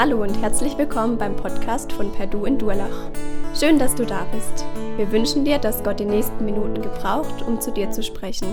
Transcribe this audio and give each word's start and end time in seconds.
Hallo 0.00 0.22
und 0.22 0.40
herzlich 0.40 0.78
willkommen 0.78 1.18
beim 1.18 1.34
Podcast 1.34 1.92
von 1.92 2.12
Perdu 2.12 2.44
in 2.44 2.56
Durlach. 2.56 3.10
Schön, 3.58 3.80
dass 3.80 3.96
du 3.96 4.06
da 4.06 4.26
bist. 4.26 4.64
Wir 4.96 5.10
wünschen 5.10 5.44
dir, 5.44 5.58
dass 5.58 5.82
Gott 5.82 5.98
die 5.98 6.04
nächsten 6.04 6.44
Minuten 6.44 6.80
gebraucht, 6.80 7.42
um 7.42 7.60
zu 7.60 7.72
dir 7.72 7.90
zu 7.90 8.04
sprechen. 8.04 8.46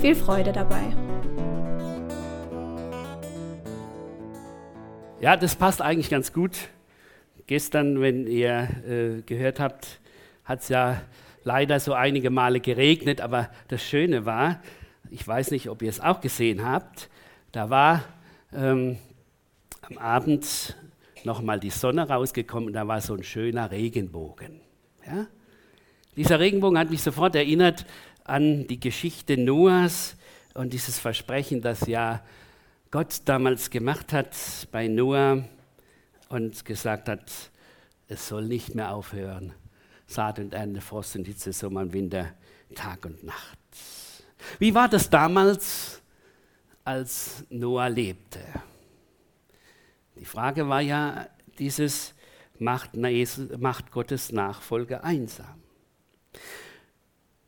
Viel 0.00 0.14
Freude 0.14 0.52
dabei. 0.52 0.94
Ja, 5.20 5.36
das 5.36 5.56
passt 5.56 5.82
eigentlich 5.82 6.10
ganz 6.10 6.32
gut. 6.32 6.56
Gestern, 7.48 8.00
wenn 8.00 8.28
ihr 8.28 8.68
äh, 8.88 9.22
gehört 9.22 9.58
habt, 9.58 9.98
hat 10.44 10.60
es 10.60 10.68
ja 10.68 11.02
leider 11.42 11.80
so 11.80 11.92
einige 11.92 12.30
Male 12.30 12.60
geregnet, 12.60 13.20
aber 13.20 13.50
das 13.66 13.82
Schöne 13.82 14.26
war, 14.26 14.60
ich 15.10 15.26
weiß 15.26 15.50
nicht, 15.50 15.70
ob 15.70 15.82
ihr 15.82 15.90
es 15.90 15.98
auch 15.98 16.20
gesehen 16.20 16.64
habt, 16.64 17.08
da 17.50 17.68
war 17.68 18.04
ähm, 18.54 18.96
am 19.82 19.98
Abend 19.98 20.76
nochmal 21.24 21.60
die 21.60 21.70
Sonne 21.70 22.08
rausgekommen 22.08 22.68
und 22.68 22.72
da 22.72 22.86
war 22.86 23.00
so 23.00 23.14
ein 23.14 23.22
schöner 23.22 23.70
Regenbogen. 23.70 24.60
Ja? 25.06 25.26
Dieser 26.16 26.40
Regenbogen 26.40 26.78
hat 26.78 26.90
mich 26.90 27.02
sofort 27.02 27.34
erinnert 27.34 27.86
an 28.24 28.66
die 28.66 28.80
Geschichte 28.80 29.36
Noahs 29.36 30.16
und 30.54 30.72
dieses 30.72 30.98
Versprechen, 30.98 31.62
das 31.62 31.86
ja 31.86 32.22
Gott 32.90 33.20
damals 33.24 33.70
gemacht 33.70 34.12
hat 34.12 34.34
bei 34.72 34.88
Noah 34.88 35.44
und 36.28 36.64
gesagt 36.64 37.08
hat, 37.08 37.30
es 38.08 38.28
soll 38.28 38.46
nicht 38.46 38.74
mehr 38.74 38.94
aufhören. 38.94 39.52
Saat 40.06 40.38
und 40.38 40.54
Ernte, 40.54 40.80
Frost 40.80 41.16
und 41.16 41.26
Hitze, 41.26 41.52
Sommer 41.52 41.82
und 41.82 41.92
Winter, 41.92 42.32
Tag 42.74 43.04
und 43.04 43.22
Nacht. 43.24 43.58
Wie 44.58 44.74
war 44.74 44.88
das 44.88 45.10
damals, 45.10 46.00
als 46.84 47.44
Noah 47.50 47.88
lebte? 47.90 48.40
Die 50.18 50.24
Frage 50.24 50.68
war 50.68 50.80
ja 50.80 51.28
dieses, 51.58 52.14
macht, 52.58 52.90
macht 53.58 53.92
Gottes 53.92 54.32
Nachfolge 54.32 55.04
einsam? 55.04 55.62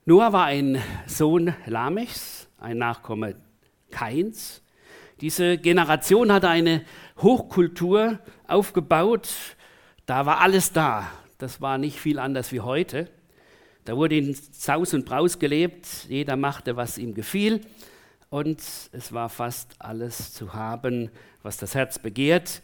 Noah 0.04 0.32
war 0.32 0.44
ein 0.46 0.80
Sohn 1.06 1.54
Lamechs, 1.66 2.48
ein 2.58 2.78
Nachkomme 2.78 3.34
Kains. 3.91 4.62
Diese 5.20 5.58
Generation 5.58 6.32
hatte 6.32 6.48
eine 6.48 6.84
Hochkultur 7.18 8.20
aufgebaut. 8.46 9.28
Da 10.06 10.24
war 10.26 10.41
alles 10.41 10.72
da. 10.72 11.10
Das 11.38 11.60
war 11.60 11.76
nicht 11.76 11.98
viel 11.98 12.20
anders 12.20 12.52
wie 12.52 12.60
heute. 12.60 13.10
Da 13.84 13.96
wurde 13.96 14.16
in 14.16 14.34
Saus 14.34 14.94
und 14.94 15.06
Braus 15.06 15.41
gelebt. 15.41 16.06
Jeder 16.08 16.36
machte, 16.36 16.76
was 16.76 16.98
ihm 16.98 17.14
gefiel 17.14 17.62
und 18.30 18.60
es 18.92 19.12
war 19.12 19.28
fast 19.28 19.74
alles 19.80 20.32
zu 20.32 20.54
haben, 20.54 21.10
was 21.42 21.56
das 21.56 21.74
Herz 21.74 21.98
begehrt. 21.98 22.62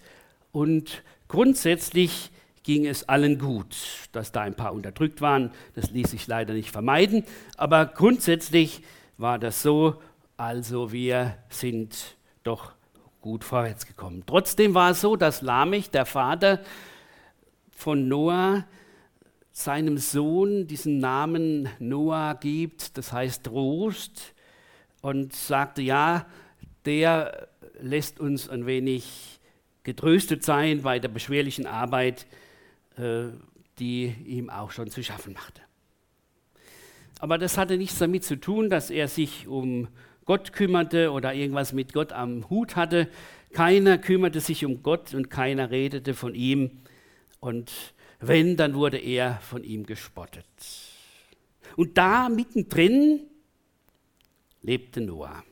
Und 0.53 1.03
grundsätzlich 1.29 2.31
ging 2.63 2.87
es 2.87 3.09
allen 3.09 3.39
gut. 3.39 3.77
Dass 4.13 4.33
da 4.33 4.43
ein 4.43 4.55
paar 4.55 4.73
unterdrückt 4.73 5.21
waren, 5.21 5.53
das 5.75 5.91
ließ 5.91 6.11
sich 6.11 6.27
leider 6.27 6.55
nicht 6.55 6.71
vermeiden. 6.71 7.25
Aber 7.57 7.87
grundsätzlich 7.87 8.83
war 9.19 9.39
das 9.39 9.63
so, 9.63 10.03
also 10.37 10.93
wir 10.93 11.37
sind 11.49 12.17
doch 12.43 12.73
gut 13.21 13.45
vorwärts 13.45 13.87
gekommen. 13.87 14.23
Trotzdem 14.27 14.75
war 14.75 14.91
es 14.91 15.01
so, 15.01 15.17
dass 15.17 15.43
Lamech, 15.43 15.91
der 15.91 16.07
Vater 16.07 16.61
von 17.71 18.09
Noah, 18.09 18.65
seinem 19.53 19.97
Sohn 19.97 20.67
diesen 20.67 20.99
Namen 20.99 21.71
Noah 21.79 22.35
gibt, 22.39 22.99
das 22.99 23.11
heißt 23.13 23.45
Trost 23.45 24.35
und 25.01 25.33
sagte, 25.33 25.81
ja, 25.81 26.27
der 26.85 27.49
lässt 27.81 28.21
uns 28.21 28.49
ein 28.49 28.67
wenig 28.67 29.41
getröstet 29.85 30.45
sein 30.45 30.83
bei 30.83 30.99
der 30.99 31.09
beschwerlichen 31.09 31.67
Arbeit, 31.67 32.27
äh, 32.97 33.29
die 33.79 34.07
ihm 34.27 34.51
auch 34.51 34.71
schon 34.71 34.91
zu 34.91 35.03
schaffen 35.03 35.33
machte. 35.33 35.61
Aber 37.19 37.39
das 37.39 37.57
hatte 37.57 37.77
nichts 37.77 37.99
damit 37.99 38.25
zu 38.25 38.37
tun, 38.39 38.69
dass 38.69 38.91
er 38.91 39.09
sich 39.09 39.47
um 39.47 39.89
Gott 40.25 40.53
kümmerte 40.53 41.13
oder 41.13 41.35
irgendwas 41.35 41.73
mit 41.73 41.93
Gott 41.93 42.13
am 42.13 42.51
Hut 42.51 42.77
hatte. 42.77 43.09
Keiner 43.53 43.97
kümmerte 43.97 44.41
sich 44.41 44.65
um 44.65 44.83
Gott 44.83 45.15
und 45.15 45.31
keiner 45.31 45.71
redete 45.71 46.15
von 46.15 46.35
ihm. 46.35 46.83
Und 47.41 47.73
wenn, 48.19 48.57
dann 48.57 48.75
wurde 48.75 48.99
er 48.99 49.39
von 49.41 49.63
ihm 49.63 49.87
gespottet. 49.87 50.45
Und 51.77 51.97
da 51.97 52.29
mittendrin 52.29 53.21
lebte 54.63 55.01
Noah. 55.01 55.45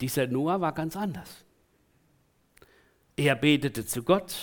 Dieser 0.00 0.26
Noah 0.26 0.60
war 0.60 0.72
ganz 0.72 0.96
anders. 0.96 1.44
Er 3.16 3.36
betete 3.36 3.86
zu 3.86 4.02
Gott, 4.02 4.34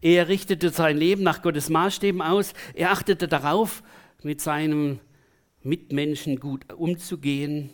er 0.00 0.28
richtete 0.28 0.70
sein 0.70 0.96
Leben 0.96 1.22
nach 1.22 1.42
Gottes 1.42 1.70
Maßstäben 1.70 2.20
aus, 2.20 2.52
er 2.74 2.90
achtete 2.90 3.28
darauf, 3.28 3.82
mit 4.22 4.40
seinem 4.40 5.00
Mitmenschen 5.62 6.40
gut 6.40 6.72
umzugehen 6.72 7.70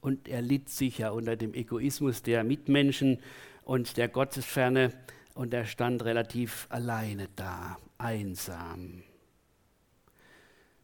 und 0.00 0.28
er 0.28 0.42
litt 0.42 0.68
sicher 0.68 1.12
unter 1.12 1.36
dem 1.36 1.54
Egoismus 1.54 2.22
der 2.22 2.44
Mitmenschen 2.44 3.18
und 3.64 3.96
der 3.96 4.08
Gottesferne 4.08 4.92
und 5.34 5.52
er 5.52 5.66
stand 5.66 6.04
relativ 6.04 6.66
alleine 6.70 7.28
da, 7.36 7.78
einsam. 7.98 9.02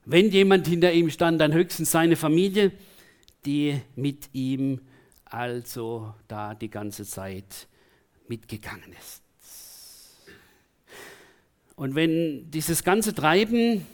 Wenn 0.04 0.30
jemand 0.30 0.66
hinter 0.66 0.92
ihm 0.92 1.10
stand, 1.10 1.41
dann 1.41 1.53
höchstens 1.53 1.91
seine 1.91 2.16
Familie, 2.16 2.72
die 3.44 3.80
mit 3.94 4.30
ihm 4.32 4.80
also 5.30 6.14
da 6.28 6.54
die 6.54 6.70
ganze 6.70 7.04
Zeit 7.04 7.68
mitgegangen 8.28 8.92
ist. 8.92 9.22
Und 11.76 11.94
wenn 11.94 12.50
dieses 12.50 12.84
ganze 12.84 13.14
Treiben 13.14 13.86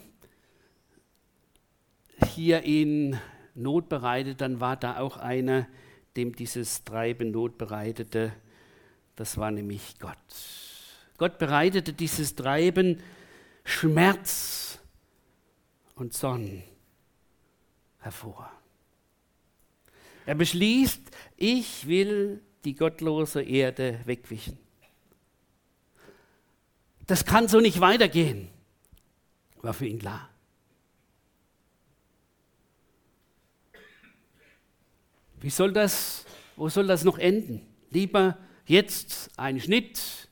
hier 2.33 2.63
ihn 2.63 3.19
Not 3.55 3.89
bereitet, 3.89 4.41
dann 4.41 4.59
war 4.59 4.75
da 4.75 4.99
auch 4.99 5.17
einer, 5.17 5.67
dem 6.15 6.35
dieses 6.35 6.83
Treiben 6.83 7.31
Not 7.31 7.57
bereitete. 7.57 8.33
Das 9.15 9.37
war 9.37 9.51
nämlich 9.51 9.97
Gott. 9.99 10.17
Gott 11.17 11.39
bereitete 11.39 11.93
dieses 11.93 12.35
Treiben 12.35 13.01
Schmerz 13.63 14.79
und 15.95 16.13
Sonnen 16.13 16.63
hervor. 17.99 18.51
Er 20.25 20.35
beschließt, 20.35 21.01
ich 21.37 21.87
will 21.87 22.41
die 22.65 22.75
gottlose 22.75 23.41
Erde 23.41 24.01
wegwischen. 24.05 24.57
Das 27.05 27.23
kann 27.23 27.47
so 27.47 27.61
nicht 27.61 27.79
weitergehen, 27.79 28.49
war 29.61 29.73
für 29.73 29.85
ihn 29.85 29.99
klar. 29.99 30.29
Wie 35.39 35.49
soll 35.49 35.71
das, 35.71 36.25
wo 36.55 36.67
soll 36.67 36.87
das 36.87 37.03
noch 37.03 37.19
enden? 37.19 37.65
Lieber 37.91 38.37
jetzt 38.65 39.29
ein 39.37 39.61
Schnitt 39.61 40.27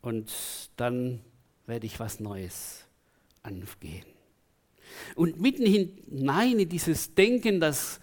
und 0.00 0.32
dann 0.76 1.20
werde 1.66 1.86
ich 1.86 2.00
was 2.00 2.18
Neues 2.18 2.84
angehen. 3.42 4.06
Und 5.14 5.40
mitten 5.40 5.66
hinein 5.66 6.58
in 6.58 6.68
dieses 6.68 7.14
Denken, 7.14 7.60
dass 7.60 8.00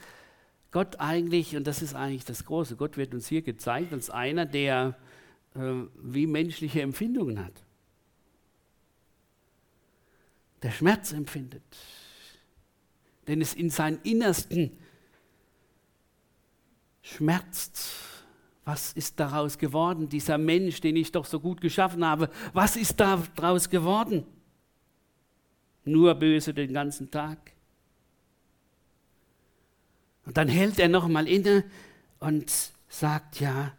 Gott 0.76 1.00
eigentlich, 1.00 1.56
und 1.56 1.66
das 1.68 1.82
ist 1.82 1.96
eigentlich 1.96 2.26
das 2.26 2.44
Große, 2.44 2.76
Gott 2.76 2.98
wird 2.98 3.14
uns 3.14 3.30
hier 3.30 3.42
gezeigt 3.42 3.94
als 3.94 4.10
einer, 4.10 4.46
der 4.46 4.98
äh, 5.56 5.60
wie 6.04 6.28
menschliche 6.28 6.82
Empfindungen 6.82 7.40
hat. 7.40 7.64
Der 10.64 10.72
Schmerz 10.72 11.14
empfindet. 11.14 11.64
Denn 13.26 13.40
es 13.40 13.54
in 13.54 13.70
seinem 13.70 14.00
Innersten 14.04 14.78
schmerzt. 17.02 17.94
Was 18.66 18.92
ist 18.92 19.18
daraus 19.18 19.58
geworden? 19.58 20.10
Dieser 20.10 20.38
Mensch, 20.38 20.82
den 20.82 20.98
ich 20.98 21.10
doch 21.10 21.24
so 21.24 21.40
gut 21.40 21.62
geschaffen 21.62 22.04
habe, 22.04 22.30
was 22.52 22.76
ist 22.76 23.00
daraus 23.00 23.70
geworden? 23.70 24.26
nur 25.86 26.16
böse 26.16 26.54
den 26.54 26.74
ganzen 26.74 27.10
Tag. 27.10 27.55
Und 30.26 30.38
dann 30.38 30.48
hält 30.48 30.80
er 30.80 30.90
nochmal 30.90 31.28
inne 31.28 31.64
und 32.20 32.52
sagt, 32.90 33.40
ja, 33.40 33.74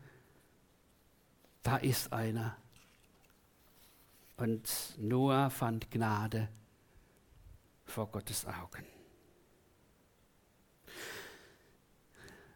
da 1.62 1.76
ist 1.76 2.12
einer. 2.12 2.56
Und 4.36 4.94
Noah 4.98 5.50
fand 5.50 5.90
Gnade 5.90 6.48
vor 7.84 8.06
Gottes 8.10 8.46
Augen. 8.46 8.84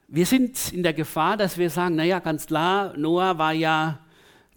Wir 0.06 0.26
sind 0.26 0.72
in 0.72 0.82
der 0.82 0.92
Gefahr, 0.92 1.36
dass 1.36 1.56
wir 1.56 1.70
sagen, 1.70 1.96
naja, 1.96 2.18
ganz 2.18 2.46
klar, 2.46 2.96
Noah 2.96 3.38
war 3.38 3.52
ja 3.52 4.04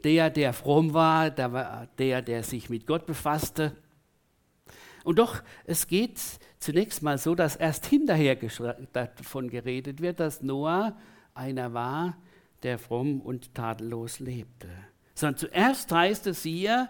der, 0.03 0.29
der 0.29 0.51
fromm 0.51 0.93
war, 0.93 1.29
der, 1.29 1.87
der, 1.97 2.21
der 2.21 2.43
sich 2.43 2.69
mit 2.69 2.85
Gott 2.85 3.05
befasste. 3.05 3.75
Und 5.03 5.19
doch, 5.19 5.41
es 5.65 5.87
geht 5.87 6.19
zunächst 6.63 7.01
mal 7.01 7.17
so, 7.17 7.35
dass 7.35 7.55
erst 7.55 7.85
hinterher 7.85 8.37
davon 8.93 9.49
geredet 9.49 10.01
wird, 10.01 10.19
dass 10.19 10.41
Noah 10.41 10.97
einer 11.33 11.73
war, 11.73 12.17
der 12.63 12.79
fromm 12.79 13.21
und 13.21 13.53
tadellos 13.53 14.19
lebte. 14.19 14.67
Sondern 15.13 15.37
zuerst 15.37 15.91
heißt 15.91 16.27
es 16.27 16.43
hier, 16.43 16.89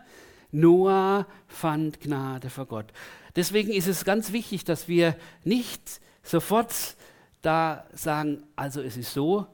Noah 0.51 1.25
fand 1.47 1.99
Gnade 1.99 2.49
vor 2.49 2.67
Gott. 2.67 2.93
Deswegen 3.35 3.71
ist 3.71 3.87
es 3.87 4.05
ganz 4.05 4.31
wichtig, 4.31 4.63
dass 4.63 4.87
wir 4.87 5.15
nicht 5.43 5.99
sofort 6.21 6.95
da 7.41 7.85
sagen, 7.91 8.43
also 8.55 8.81
es 8.81 8.95
ist 8.95 9.13
so, 9.13 9.47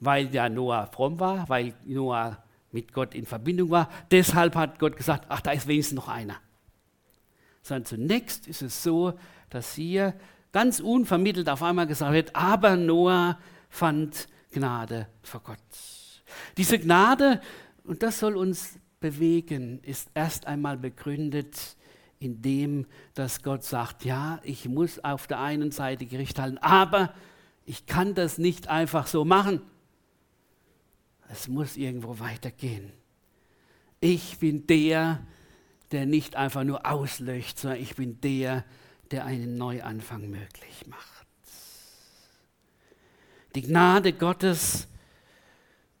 weil 0.00 0.32
ja 0.34 0.48
Noah 0.48 0.86
fromm 0.86 1.18
war, 1.18 1.48
weil 1.48 1.74
Noah 1.84 2.42
mit 2.70 2.92
Gott 2.92 3.14
in 3.14 3.26
Verbindung 3.26 3.70
war, 3.70 3.90
deshalb 4.10 4.54
hat 4.54 4.78
Gott 4.78 4.96
gesagt, 4.96 5.26
ach, 5.28 5.40
da 5.40 5.50
ist 5.50 5.66
wenigstens 5.66 5.96
noch 5.96 6.08
einer. 6.08 6.36
Sondern 7.62 7.86
zunächst 7.86 8.46
ist 8.46 8.62
es 8.62 8.82
so, 8.82 9.14
dass 9.50 9.74
hier 9.74 10.14
ganz 10.52 10.80
unvermittelt 10.80 11.48
auf 11.48 11.62
einmal 11.62 11.86
gesagt 11.86 12.12
wird, 12.12 12.36
aber 12.36 12.76
Noah 12.76 13.38
fand 13.68 14.28
Gnade 14.50 15.08
vor 15.22 15.40
Gott. 15.42 15.58
Diese 16.56 16.78
Gnade, 16.78 17.40
und 17.84 18.02
das 18.02 18.18
soll 18.18 18.36
uns 18.36 18.78
bewegen, 19.00 19.80
ist 19.82 20.10
erst 20.14 20.46
einmal 20.46 20.76
begründet 20.76 21.76
in 22.18 22.42
dem, 22.42 22.86
dass 23.14 23.42
Gott 23.42 23.62
sagt, 23.64 24.04
ja, 24.04 24.40
ich 24.42 24.68
muss 24.68 25.02
auf 25.04 25.26
der 25.26 25.40
einen 25.40 25.70
Seite 25.70 26.06
Gericht 26.06 26.38
halten, 26.38 26.58
aber 26.58 27.14
ich 27.64 27.86
kann 27.86 28.14
das 28.14 28.38
nicht 28.38 28.68
einfach 28.68 29.06
so 29.06 29.24
machen. 29.24 29.60
Es 31.28 31.48
muss 31.48 31.76
irgendwo 31.76 32.18
weitergehen. 32.18 32.92
Ich 34.00 34.38
bin 34.38 34.66
der, 34.66 35.20
der 35.92 36.06
nicht 36.06 36.36
einfach 36.36 36.64
nur 36.64 36.86
auslöscht, 36.86 37.58
sondern 37.58 37.80
ich 37.80 37.94
bin 37.94 38.20
der, 38.20 38.54
der 38.54 38.64
einen 39.14 39.56
Neuanfang 39.56 40.28
möglich 40.28 40.86
macht. 40.86 41.26
Die 43.54 43.62
Gnade 43.62 44.12
Gottes 44.12 44.88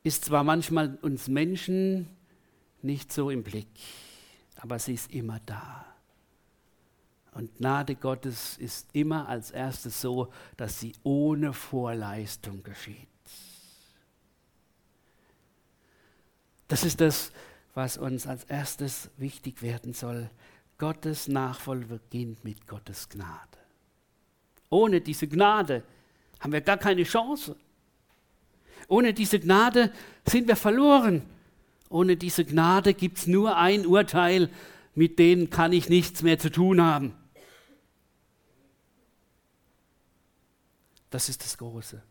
ist 0.02 0.26
zwar 0.26 0.44
manchmal 0.44 0.96
uns 1.02 1.28
Menschen 1.28 2.08
nicht 2.82 3.12
so 3.12 3.30
im 3.30 3.42
Blick, 3.42 3.68
aber 4.56 4.78
sie 4.78 4.94
ist 4.94 5.12
immer 5.12 5.40
da. 5.46 5.86
Und 7.32 7.56
Gnade 7.56 7.94
Gottes 7.94 8.56
ist 8.58 8.88
immer 8.92 9.28
als 9.28 9.50
erstes 9.50 10.00
so, 10.00 10.32
dass 10.56 10.80
sie 10.80 10.94
ohne 11.02 11.52
Vorleistung 11.52 12.62
geschieht. 12.62 13.08
Das 16.68 16.84
ist 16.84 17.00
das, 17.00 17.32
was 17.74 17.96
uns 17.96 18.26
als 18.26 18.44
erstes 18.44 19.10
wichtig 19.16 19.62
werden 19.62 19.94
soll. 19.94 20.30
Gottes 20.78 21.26
Nachfolge 21.26 21.98
beginnt 21.98 22.44
mit 22.44 22.66
Gottes 22.66 23.08
Gnade. 23.08 23.58
Ohne 24.70 25.00
diese 25.00 25.26
Gnade 25.26 25.82
haben 26.40 26.52
wir 26.52 26.60
gar 26.60 26.76
keine 26.76 27.02
Chance. 27.02 27.56
Ohne 28.86 29.12
diese 29.12 29.40
Gnade 29.40 29.92
sind 30.24 30.46
wir 30.46 30.56
verloren. 30.56 31.22
Ohne 31.90 32.16
diese 32.16 32.44
Gnade 32.44 32.94
gibt 32.94 33.18
es 33.18 33.26
nur 33.26 33.56
ein 33.56 33.86
Urteil, 33.86 34.50
mit 34.94 35.18
dem 35.18 35.50
kann 35.50 35.72
ich 35.72 35.88
nichts 35.88 36.22
mehr 36.22 36.38
zu 36.38 36.50
tun 36.50 36.80
haben. 36.80 37.14
Das 41.10 41.28
ist 41.28 41.42
das 41.42 41.56
Große. 41.58 42.02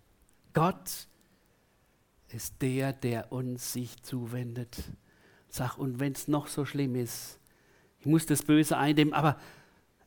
Gott 0.54 1.08
ist 2.30 2.62
der, 2.62 2.94
der 2.94 3.31
uns 3.31 3.74
sich 3.74 4.02
zuwendet. 4.04 4.84
Sag, 5.50 5.78
und 5.78 6.00
wenn 6.00 6.14
es 6.14 6.28
noch 6.28 6.48
so 6.48 6.66
schlimm 6.66 6.96
ist, 6.96 7.40
muss 8.07 8.25
das 8.25 8.44
Böse 8.44 8.77
eindämmen, 8.77 9.13
aber 9.13 9.38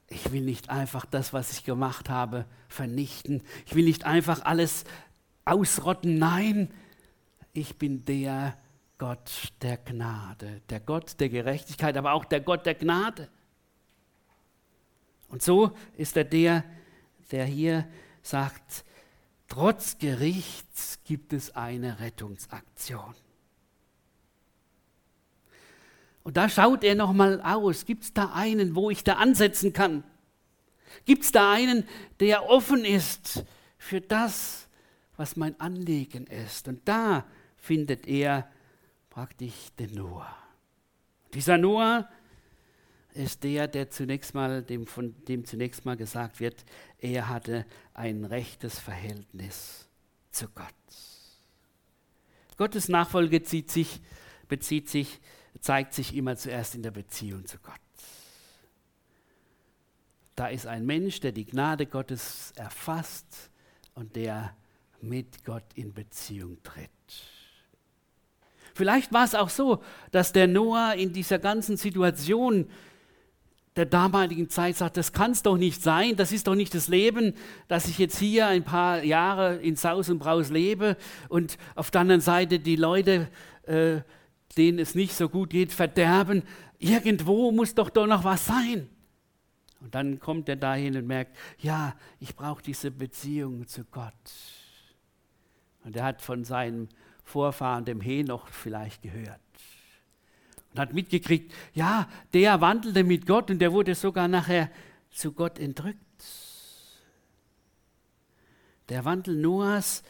ich 0.09 0.33
will 0.33 0.43
nicht 0.43 0.71
einfach 0.71 1.07
das, 1.07 1.33
was 1.33 1.53
ich 1.53 1.65
gemacht 1.65 2.09
habe, 2.09 2.45
vernichten. 2.69 3.43
Ich 3.67 3.75
will 3.75 3.85
nicht 3.85 4.05
einfach 4.05 4.45
alles 4.45 4.85
ausrotten. 5.45 6.19
Nein, 6.19 6.73
ich 7.53 7.77
bin 7.79 8.05
der 8.05 8.57
Gott 8.99 9.53
der 9.63 9.79
Gnade, 9.79 10.61
der 10.69 10.81
Gott 10.81 11.19
der 11.21 11.29
Gerechtigkeit, 11.29 11.97
aber 11.97 12.13
auch 12.13 12.25
der 12.25 12.41
Gott 12.41 12.67
der 12.67 12.75
Gnade. 12.75 13.29
Und 15.29 15.43
so 15.43 15.77
ist 15.97 16.17
er 16.17 16.25
der, 16.25 16.65
der 17.31 17.45
hier 17.45 17.89
sagt, 18.21 18.85
trotz 19.47 19.97
Gerichts 19.99 20.99
gibt 21.05 21.33
es 21.33 21.55
eine 21.55 22.01
Rettungsaktion. 22.01 23.15
Und 26.31 26.37
da 26.37 26.49
schaut 26.49 26.85
er 26.85 26.95
nochmal 26.95 27.43
aus, 27.43 27.85
gibt 27.87 28.05
es 28.05 28.13
da 28.13 28.31
einen, 28.33 28.77
wo 28.77 28.89
ich 28.89 29.03
da 29.03 29.15
ansetzen 29.15 29.73
kann? 29.73 30.05
Gibt 31.05 31.25
es 31.25 31.33
da 31.33 31.51
einen, 31.51 31.83
der 32.21 32.49
offen 32.49 32.85
ist 32.85 33.45
für 33.79 34.01
das, 34.01 34.69
was 35.17 35.35
mein 35.35 35.59
Anliegen 35.59 36.29
ist? 36.29 36.69
Und 36.69 36.87
da 36.87 37.27
findet 37.57 38.07
er 38.07 38.49
praktisch 39.11 39.73
den 39.77 39.93
Noah. 39.97 40.33
Dieser 41.35 41.59
Noah 41.59 42.09
ist 43.13 43.43
der, 43.43 43.67
der 43.67 43.91
zunächst 43.91 44.33
mal, 44.33 44.63
dem, 44.63 44.87
von 44.87 45.17
dem 45.27 45.45
zunächst 45.45 45.85
mal 45.85 45.97
gesagt 45.97 46.39
wird, 46.39 46.65
er 47.01 47.29
hatte 47.29 47.67
ein 47.93 48.25
rechtes 48.25 48.79
Verhältnis 48.79 49.89
zu 50.31 50.47
Gott. 50.51 50.75
Gottes 52.57 52.89
Nachfolge 52.89 53.45
sich, 53.45 54.01
bezieht 54.47 54.89
sich, 54.89 55.19
zeigt 55.61 55.95
sich 55.95 56.15
immer 56.15 56.37
zuerst 56.37 56.75
in 56.75 56.83
der 56.83 56.91
Beziehung 56.91 57.45
zu 57.47 57.59
Gott. 57.59 57.75
Da 60.37 60.49
ist 60.49 60.67
ein 60.67 60.87
Mensch, 60.87 61.21
der 61.21 61.33
die 61.33 61.45
Gnade 61.45 61.87
Gottes 61.87 62.53
erfasst 62.57 63.51
und 63.95 64.17
der 64.17 64.57
mit 65.03 65.45
Gott 65.45 65.65
in 65.75 65.93
Beziehung 65.93 66.63
tritt. 66.63 66.91
Vielleicht 68.75 69.13
war 69.13 69.25
es 69.25 69.35
auch 69.35 69.51
so, 69.51 69.83
dass 70.13 70.33
der 70.33 70.47
Noah 70.47 70.95
in 70.95 71.13
dieser 71.13 71.39
ganzen 71.39 71.77
Situation 71.77 72.71
der 73.77 73.87
damaligen 73.87 74.49
Zeit 74.49 74.77
sagt, 74.77 74.97
das 74.97 75.13
kann 75.13 75.31
es 75.31 75.43
doch 75.43 75.57
nicht 75.57 75.83
sein, 75.83 76.17
das 76.17 76.33
ist 76.33 76.47
doch 76.47 76.55
nicht 76.55 76.75
das 76.75 76.89
Leben, 76.89 77.35
dass 77.69 77.87
ich 77.89 77.99
jetzt 77.99 78.19
hier 78.19 78.47
ein 78.47 78.65
paar 78.65 79.03
Jahre 79.05 79.57
in 79.57 79.77
Saus 79.77 80.09
und 80.09 80.19
Braus 80.19 80.51
lebe 80.51 80.97
und 81.29 81.57
auf 81.75 81.91
der 81.91 82.01
anderen 82.01 82.21
Seite 82.21 82.59
die 82.59 82.77
Leute, 82.77 83.29
äh, 83.67 84.01
denen 84.57 84.79
es 84.79 84.95
nicht 84.95 85.15
so 85.15 85.29
gut 85.29 85.51
geht, 85.51 85.73
verderben. 85.73 86.43
Irgendwo 86.79 87.53
muss 87.53 87.75
doch 87.75 87.91
doch 87.91 88.07
noch 88.07 88.25
was 88.25 88.47
sein. 88.47 88.89
Und 89.81 89.95
dann 89.95 90.21
kommt 90.21 90.49
er 90.49 90.57
dahin 90.57 90.97
und 90.97 91.07
merkt, 91.07 91.37
ja, 91.59 91.95
ich 92.19 92.37
brauche 92.37 92.63
diese 92.63 92.91
Beziehung 92.91 93.67
zu 93.67 93.85
Gott. 93.85 94.13
Und 95.85 95.97
er 95.97 96.05
hat 96.05 96.21
von 96.21 96.45
seinem 96.45 96.89
Vorfahren, 97.25 97.85
dem 97.85 98.01
Henoch, 98.01 98.49
vielleicht 98.49 99.03
gehört 99.03 99.41
und 100.73 100.79
hat 100.79 100.93
mitgekriegt, 100.93 101.53
ja, 101.75 102.09
der 102.33 102.61
wandelte 102.61 103.05
mit 103.05 103.27
Gott 103.27 103.51
und 103.51 103.59
der 103.59 103.73
wurde 103.73 103.95
sogar 103.95 104.29
nachher 104.29 104.71
zu 105.11 105.33
Gott 105.33 105.59
entrückt. 105.59 105.99
Der 108.89 109.05
Wandel 109.05 109.37
Noahs 109.37 110.03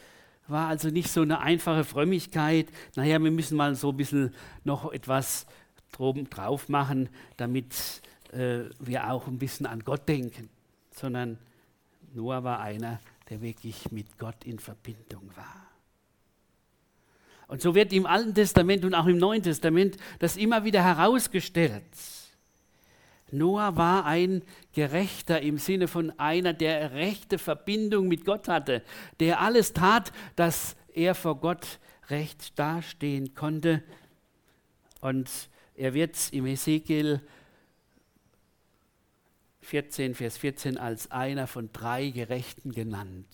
war 0.50 0.68
also 0.68 0.88
nicht 0.88 1.10
so 1.10 1.22
eine 1.22 1.40
einfache 1.40 1.84
Frömmigkeit, 1.84 2.66
naja, 2.96 3.22
wir 3.22 3.30
müssen 3.30 3.56
mal 3.56 3.74
so 3.74 3.90
ein 3.90 3.96
bisschen 3.96 4.34
noch 4.64 4.92
etwas 4.92 5.46
drauf 5.92 6.68
machen, 6.68 7.08
damit 7.36 8.02
äh, 8.32 8.60
wir 8.78 9.10
auch 9.10 9.26
ein 9.26 9.38
bisschen 9.38 9.66
an 9.66 9.80
Gott 9.80 10.08
denken, 10.08 10.48
sondern 10.90 11.38
Noah 12.14 12.44
war 12.44 12.60
einer, 12.60 13.00
der 13.28 13.40
wirklich 13.42 13.90
mit 13.92 14.18
Gott 14.18 14.44
in 14.44 14.58
Verbindung 14.58 15.30
war. 15.36 15.66
Und 17.48 17.60
so 17.60 17.74
wird 17.74 17.92
im 17.92 18.06
Alten 18.06 18.34
Testament 18.34 18.84
und 18.84 18.94
auch 18.94 19.06
im 19.06 19.18
Neuen 19.18 19.42
Testament 19.42 19.96
das 20.20 20.36
immer 20.36 20.64
wieder 20.64 20.82
herausgestellt. 20.82 21.82
Noah 23.32 23.76
war 23.76 24.04
ein 24.04 24.42
Gerechter 24.72 25.40
im 25.40 25.58
Sinne 25.58 25.88
von 25.88 26.10
einer, 26.18 26.52
der 26.52 26.92
rechte 26.92 27.38
Verbindung 27.38 28.08
mit 28.08 28.24
Gott 28.24 28.48
hatte, 28.48 28.82
der 29.20 29.40
alles 29.40 29.72
tat, 29.72 30.12
dass 30.36 30.76
er 30.94 31.14
vor 31.14 31.36
Gott 31.36 31.78
recht 32.08 32.58
dastehen 32.58 33.34
konnte. 33.34 33.82
Und 35.00 35.30
er 35.74 35.94
wird 35.94 36.16
im 36.32 36.46
Ezekiel 36.46 37.20
14, 39.62 40.14
Vers 40.14 40.36
14 40.36 40.78
als 40.78 41.10
einer 41.10 41.46
von 41.46 41.70
drei 41.72 42.10
Gerechten 42.10 42.72
genannt, 42.72 43.26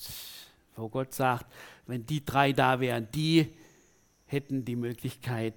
wo 0.76 0.88
Gott 0.88 1.14
sagt, 1.14 1.46
wenn 1.86 2.04
die 2.04 2.24
drei 2.24 2.52
da 2.52 2.80
wären, 2.80 3.08
die 3.12 3.48
hätten 4.26 4.64
die 4.64 4.76
Möglichkeit, 4.76 5.54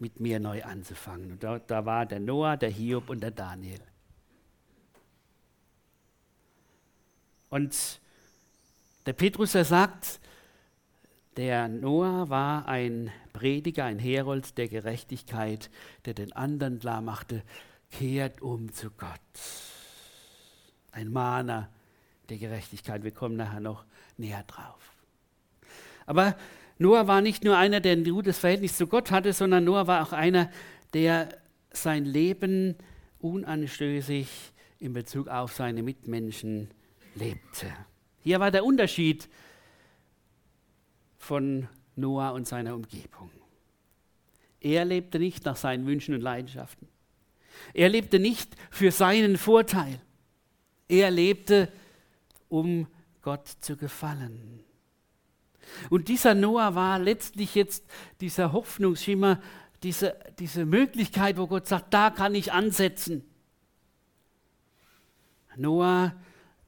mit 0.00 0.20
mir 0.20 0.40
neu 0.40 0.62
anzufangen. 0.64 1.32
Und 1.32 1.42
da, 1.42 1.58
da 1.58 1.84
war 1.84 2.06
der 2.06 2.20
Noah, 2.20 2.56
der 2.56 2.70
Hiob 2.70 3.10
und 3.10 3.20
der 3.20 3.30
Daniel. 3.30 3.80
Und 7.50 8.00
der 9.06 9.12
Petrus, 9.12 9.54
er 9.54 9.64
sagt, 9.64 10.20
der 11.36 11.68
Noah 11.68 12.28
war 12.28 12.66
ein 12.66 13.10
Prediger, 13.32 13.84
ein 13.84 13.98
Herold 13.98 14.56
der 14.56 14.68
Gerechtigkeit, 14.68 15.70
der 16.04 16.14
den 16.14 16.32
anderen 16.32 16.80
klar 16.80 17.00
machte, 17.00 17.42
kehrt 17.90 18.40
um 18.40 18.72
zu 18.72 18.90
Gott. 18.90 19.20
Ein 20.92 21.12
Mahner 21.12 21.68
der 22.28 22.38
Gerechtigkeit. 22.38 23.04
Wir 23.04 23.10
kommen 23.10 23.36
nachher 23.36 23.60
noch 23.60 23.84
näher 24.16 24.44
drauf. 24.44 24.92
Aber 26.06 26.36
Noah 26.80 27.06
war 27.06 27.20
nicht 27.20 27.44
nur 27.44 27.58
einer, 27.58 27.80
der 27.80 27.92
ein 27.92 28.04
gutes 28.04 28.38
Verhältnis 28.38 28.78
zu 28.78 28.86
Gott 28.86 29.10
hatte, 29.10 29.34
sondern 29.34 29.64
Noah 29.64 29.86
war 29.86 30.02
auch 30.02 30.14
einer, 30.14 30.50
der 30.94 31.28
sein 31.70 32.06
Leben 32.06 32.74
unanstößig 33.18 34.28
in 34.78 34.94
Bezug 34.94 35.28
auf 35.28 35.52
seine 35.52 35.82
Mitmenschen 35.82 36.70
lebte. 37.14 37.66
Hier 38.22 38.40
war 38.40 38.50
der 38.50 38.64
Unterschied 38.64 39.28
von 41.18 41.68
Noah 41.96 42.32
und 42.32 42.48
seiner 42.48 42.74
Umgebung. 42.74 43.30
Er 44.58 44.86
lebte 44.86 45.18
nicht 45.18 45.44
nach 45.44 45.56
seinen 45.56 45.86
Wünschen 45.86 46.14
und 46.14 46.22
Leidenschaften. 46.22 46.88
Er 47.74 47.90
lebte 47.90 48.18
nicht 48.18 48.56
für 48.70 48.90
seinen 48.90 49.36
Vorteil. 49.36 50.00
Er 50.88 51.10
lebte, 51.10 51.70
um 52.48 52.86
Gott 53.20 53.48
zu 53.60 53.76
gefallen. 53.76 54.64
Und 55.88 56.08
dieser 56.08 56.34
Noah 56.34 56.74
war 56.74 56.98
letztlich 56.98 57.54
jetzt 57.54 57.84
dieser 58.20 58.52
Hoffnungsschimmer, 58.52 59.40
diese, 59.82 60.16
diese 60.38 60.66
Möglichkeit, 60.66 61.38
wo 61.38 61.46
Gott 61.46 61.66
sagt, 61.66 61.94
da 61.94 62.10
kann 62.10 62.34
ich 62.34 62.52
ansetzen. 62.52 63.24
Noah 65.56 66.14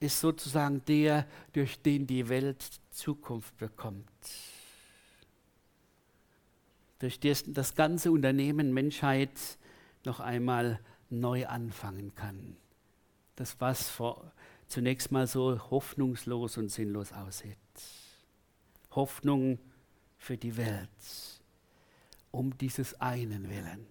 ist 0.01 0.21
sozusagen 0.21 0.85
der, 0.87 1.27
durch 1.53 1.81
den 1.81 2.07
die 2.07 2.29
Welt 2.29 2.65
Zukunft 2.91 3.57
bekommt. 3.57 4.05
Durch 6.99 7.19
das 7.21 7.45
das 7.47 7.75
ganze 7.75 8.11
Unternehmen 8.13 8.73
Menschheit 8.73 9.31
noch 10.05 10.21
einmal 10.21 10.81
neu 11.11 11.47
anfangen 11.47 12.15
kann. 12.15 12.57
Das, 13.37 13.61
was 13.61 13.89
vor, 13.89 14.33
zunächst 14.69 15.11
mal 15.11 15.27
so 15.27 15.59
hoffnungslos 15.71 16.59
und 16.59 16.71
sinnlos 16.71 17.13
aussieht. 17.13 17.57
Hoffnung 18.95 19.59
für 20.19 20.37
die 20.37 20.57
Welt, 20.57 20.89
um 22.31 22.57
dieses 22.59 23.01
einen 23.01 23.49
Willen. 23.49 23.87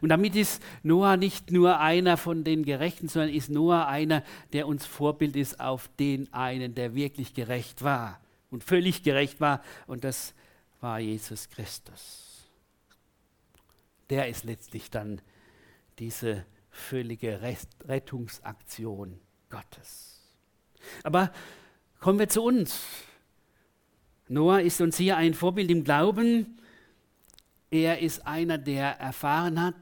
Und 0.00 0.10
damit 0.10 0.36
ist 0.36 0.62
Noah 0.82 1.16
nicht 1.16 1.50
nur 1.50 1.78
einer 1.78 2.16
von 2.16 2.44
den 2.44 2.64
Gerechten, 2.64 3.08
sondern 3.08 3.34
ist 3.34 3.50
Noah 3.50 3.86
einer, 3.86 4.22
der 4.52 4.66
uns 4.66 4.84
Vorbild 4.84 5.36
ist 5.36 5.60
auf 5.60 5.88
den 5.98 6.32
einen, 6.32 6.74
der 6.74 6.94
wirklich 6.94 7.34
gerecht 7.34 7.82
war 7.82 8.20
und 8.50 8.64
völlig 8.64 9.02
gerecht 9.02 9.40
war. 9.40 9.62
Und 9.86 10.04
das 10.04 10.34
war 10.80 10.98
Jesus 10.98 11.48
Christus. 11.48 12.50
Der 14.10 14.28
ist 14.28 14.44
letztlich 14.44 14.90
dann 14.90 15.22
diese 15.98 16.44
völlige 16.70 17.40
Rettungsaktion 17.86 19.18
Gottes. 19.50 20.20
Aber 21.02 21.32
kommen 22.00 22.18
wir 22.18 22.28
zu 22.28 22.42
uns. 22.42 22.80
Noah 24.30 24.60
ist 24.60 24.80
uns 24.80 24.96
hier 24.96 25.16
ein 25.16 25.34
Vorbild 25.34 25.72
im 25.72 25.82
Glauben. 25.82 26.56
Er 27.68 27.98
ist 27.98 28.24
einer, 28.28 28.58
der 28.58 29.00
erfahren 29.00 29.60
hat, 29.60 29.74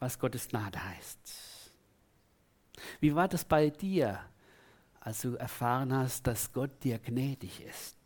was 0.00 0.18
Gottes 0.18 0.48
Gnade 0.48 0.84
heißt. 0.84 1.70
Wie 2.98 3.14
war 3.14 3.28
das 3.28 3.44
bei 3.44 3.70
dir, 3.70 4.18
als 4.98 5.20
du 5.20 5.36
erfahren 5.36 5.92
hast, 5.92 6.26
dass 6.26 6.52
Gott 6.52 6.82
dir 6.82 6.98
gnädig 6.98 7.62
ist? 7.64 7.96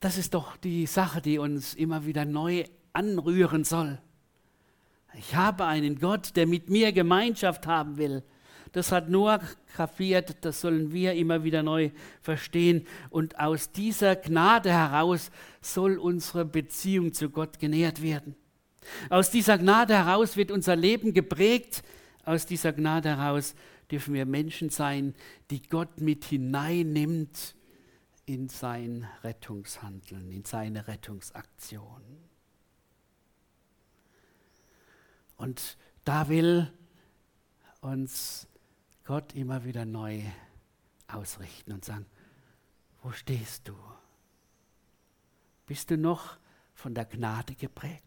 Das 0.00 0.18
ist 0.18 0.34
doch 0.34 0.58
die 0.58 0.84
Sache, 0.84 1.22
die 1.22 1.38
uns 1.38 1.72
immer 1.72 2.04
wieder 2.04 2.26
neu 2.26 2.64
anrühren 2.92 3.64
soll. 3.64 3.98
Ich 5.14 5.34
habe 5.34 5.64
einen 5.64 5.98
Gott, 5.98 6.36
der 6.36 6.46
mit 6.46 6.68
mir 6.68 6.92
Gemeinschaft 6.92 7.66
haben 7.66 7.96
will. 7.96 8.22
Das 8.72 8.92
hat 8.92 9.08
Noah 9.08 9.40
kapiert, 9.74 10.36
das 10.42 10.60
sollen 10.60 10.92
wir 10.92 11.14
immer 11.14 11.42
wieder 11.42 11.62
neu 11.62 11.90
verstehen. 12.20 12.86
Und 13.10 13.38
aus 13.38 13.72
dieser 13.72 14.16
Gnade 14.16 14.70
heraus 14.70 15.30
soll 15.60 15.98
unsere 15.98 16.44
Beziehung 16.44 17.12
zu 17.12 17.30
Gott 17.30 17.58
genährt 17.58 18.00
werden. 18.00 18.36
Aus 19.08 19.30
dieser 19.30 19.58
Gnade 19.58 19.94
heraus 19.94 20.36
wird 20.36 20.50
unser 20.50 20.76
Leben 20.76 21.12
geprägt. 21.12 21.82
Aus 22.24 22.46
dieser 22.46 22.72
Gnade 22.72 23.08
heraus 23.08 23.54
dürfen 23.90 24.14
wir 24.14 24.24
Menschen 24.24 24.70
sein, 24.70 25.14
die 25.50 25.62
Gott 25.62 26.00
mit 26.00 26.24
hineinnimmt 26.24 27.56
in 28.26 28.48
sein 28.48 29.08
Rettungshandeln, 29.24 30.30
in 30.30 30.44
seine 30.44 30.86
Rettungsaktion. 30.86 32.02
Und 35.36 35.76
da 36.04 36.28
will 36.28 36.72
uns 37.80 38.46
Gott 39.04 39.34
immer 39.34 39.64
wieder 39.64 39.84
neu 39.84 40.22
ausrichten 41.08 41.72
und 41.72 41.84
sagen, 41.84 42.06
wo 43.02 43.10
stehst 43.12 43.68
du? 43.68 43.74
Bist 45.66 45.90
du 45.90 45.96
noch 45.96 46.36
von 46.74 46.94
der 46.94 47.04
Gnade 47.04 47.54
geprägt? 47.54 48.04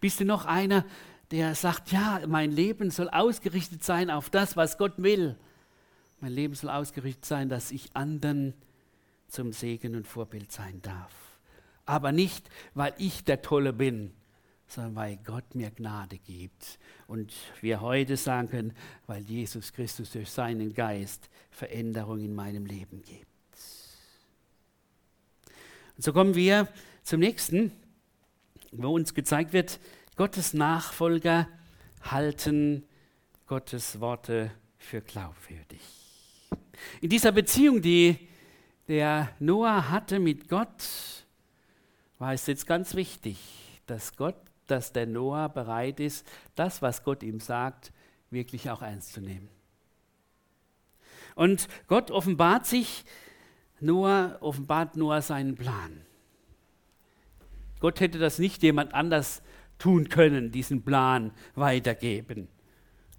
Bist 0.00 0.20
du 0.20 0.24
noch 0.24 0.44
einer, 0.44 0.84
der 1.30 1.54
sagt, 1.54 1.92
ja, 1.92 2.20
mein 2.26 2.52
Leben 2.52 2.90
soll 2.90 3.08
ausgerichtet 3.08 3.82
sein 3.82 4.10
auf 4.10 4.30
das, 4.30 4.56
was 4.56 4.78
Gott 4.78 4.94
will. 4.98 5.36
Mein 6.20 6.32
Leben 6.32 6.54
soll 6.54 6.70
ausgerichtet 6.70 7.24
sein, 7.24 7.48
dass 7.48 7.70
ich 7.70 7.96
anderen 7.96 8.54
zum 9.28 9.52
Segen 9.52 9.96
und 9.96 10.06
Vorbild 10.06 10.52
sein 10.52 10.82
darf. 10.82 11.12
Aber 11.86 12.12
nicht, 12.12 12.48
weil 12.74 12.94
ich 12.98 13.24
der 13.24 13.42
Tolle 13.42 13.72
bin, 13.72 14.12
sondern 14.72 14.96
weil 14.96 15.16
Gott 15.18 15.54
mir 15.54 15.70
Gnade 15.70 16.18
gibt. 16.18 16.78
Und 17.06 17.32
wir 17.60 17.80
heute 17.80 18.16
sagen 18.16 18.48
können, 18.48 18.72
weil 19.06 19.22
Jesus 19.22 19.72
Christus 19.72 20.10
durch 20.12 20.30
seinen 20.30 20.74
Geist 20.74 21.28
Veränderung 21.50 22.20
in 22.20 22.34
meinem 22.34 22.66
Leben 22.66 23.02
gibt. 23.02 23.26
Und 25.96 26.04
so 26.04 26.12
kommen 26.12 26.34
wir 26.34 26.68
zum 27.02 27.20
nächsten, 27.20 27.72
wo 28.72 28.94
uns 28.94 29.14
gezeigt 29.14 29.52
wird, 29.52 29.78
Gottes 30.16 30.54
Nachfolger 30.54 31.48
halten 32.02 32.84
Gottes 33.46 34.00
Worte 34.00 34.50
für 34.78 35.00
glaubwürdig. 35.00 35.80
In 37.00 37.10
dieser 37.10 37.32
Beziehung, 37.32 37.82
die 37.82 38.16
der 38.88 39.30
Noah 39.38 39.90
hatte 39.90 40.18
mit 40.18 40.48
Gott, 40.48 40.82
war 42.18 42.32
es 42.32 42.46
jetzt 42.46 42.66
ganz 42.66 42.94
wichtig, 42.94 43.38
dass 43.86 44.16
Gott, 44.16 44.36
dass 44.66 44.92
der 44.92 45.06
Noah 45.06 45.48
bereit 45.48 46.00
ist, 46.00 46.26
das, 46.54 46.82
was 46.82 47.04
Gott 47.04 47.22
ihm 47.22 47.40
sagt, 47.40 47.92
wirklich 48.30 48.70
auch 48.70 48.82
ernst 48.82 49.12
zu 49.12 49.20
nehmen. 49.20 49.48
Und 51.34 51.68
Gott 51.88 52.10
offenbart 52.10 52.66
sich, 52.66 53.04
Noah 53.80 54.38
offenbart 54.40 54.96
Noah 54.96 55.22
seinen 55.22 55.54
Plan. 55.54 56.02
Gott 57.80 58.00
hätte 58.00 58.18
das 58.18 58.38
nicht 58.38 58.62
jemand 58.62 58.94
anders 58.94 59.42
tun 59.78 60.08
können, 60.08 60.52
diesen 60.52 60.84
Plan 60.84 61.32
weitergeben, 61.56 62.48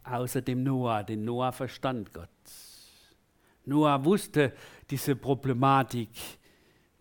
außer 0.04 0.42
dem 0.42 0.64
Noah. 0.64 1.04
Den 1.04 1.26
Noah 1.26 1.52
verstand 1.52 2.14
Gott. 2.14 2.30
Noah 3.66 4.06
wusste 4.06 4.54
diese 4.90 5.16
Problematik 5.16 6.10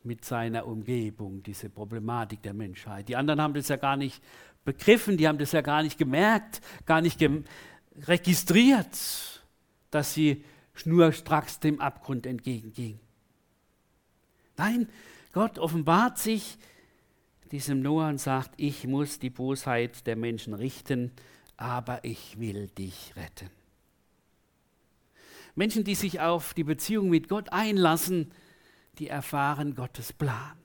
mit 0.05 0.25
seiner 0.25 0.67
Umgebung, 0.67 1.43
diese 1.43 1.71
Problematik 1.71 2.43
der 2.43 2.55
Menschheit. 2.55 3.09
Die 3.09 3.17
anderen 3.17 3.41
haben 3.41 3.55
das 3.55 3.69
ja 3.69 3.77
gar 3.77 3.97
nicht 3.97 4.23
begriffen, 4.65 5.17
die 5.17 5.29
haben 5.29 5.39
das 5.39 5.53
ja 5.53 5.61
gar 5.61 5.83
nicht 5.83 5.99
gemerkt, 5.99 6.61
gar 6.87 7.01
nicht 7.01 7.19
gem 7.19 7.45
registriert, 8.07 9.43
dass 9.91 10.15
sie 10.15 10.45
schnurstracks 10.75 11.61
dem 11.61 11.81
Abgrund 11.81 12.27
entgegenging. 12.27 12.99
Nein, 14.57 14.89
Gott 15.33 15.59
offenbart 15.59 16.19
sich 16.19 16.59
diesem 17.51 17.83
Noah 17.83 18.09
und 18.09 18.19
sagt, 18.19 18.53
ich 18.57 18.87
muss 18.87 19.19
die 19.19 19.31
Bosheit 19.31 20.07
der 20.07 20.17
Menschen 20.17 20.55
richten, 20.55 21.13
aber 21.57 22.05
ich 22.05 22.39
will 22.41 22.69
dich 22.69 23.13
retten. 23.15 23.51
Menschen, 25.55 25.85
die 25.85 25.95
sich 25.95 26.21
auf 26.21 26.55
die 26.55 26.65
Beziehung 26.65 27.11
mit 27.11 27.29
Gott 27.29 27.53
einlassen, 27.53 28.33
die 28.99 29.09
erfahren 29.09 29.75
Gottes 29.75 30.13
Plan. 30.13 30.57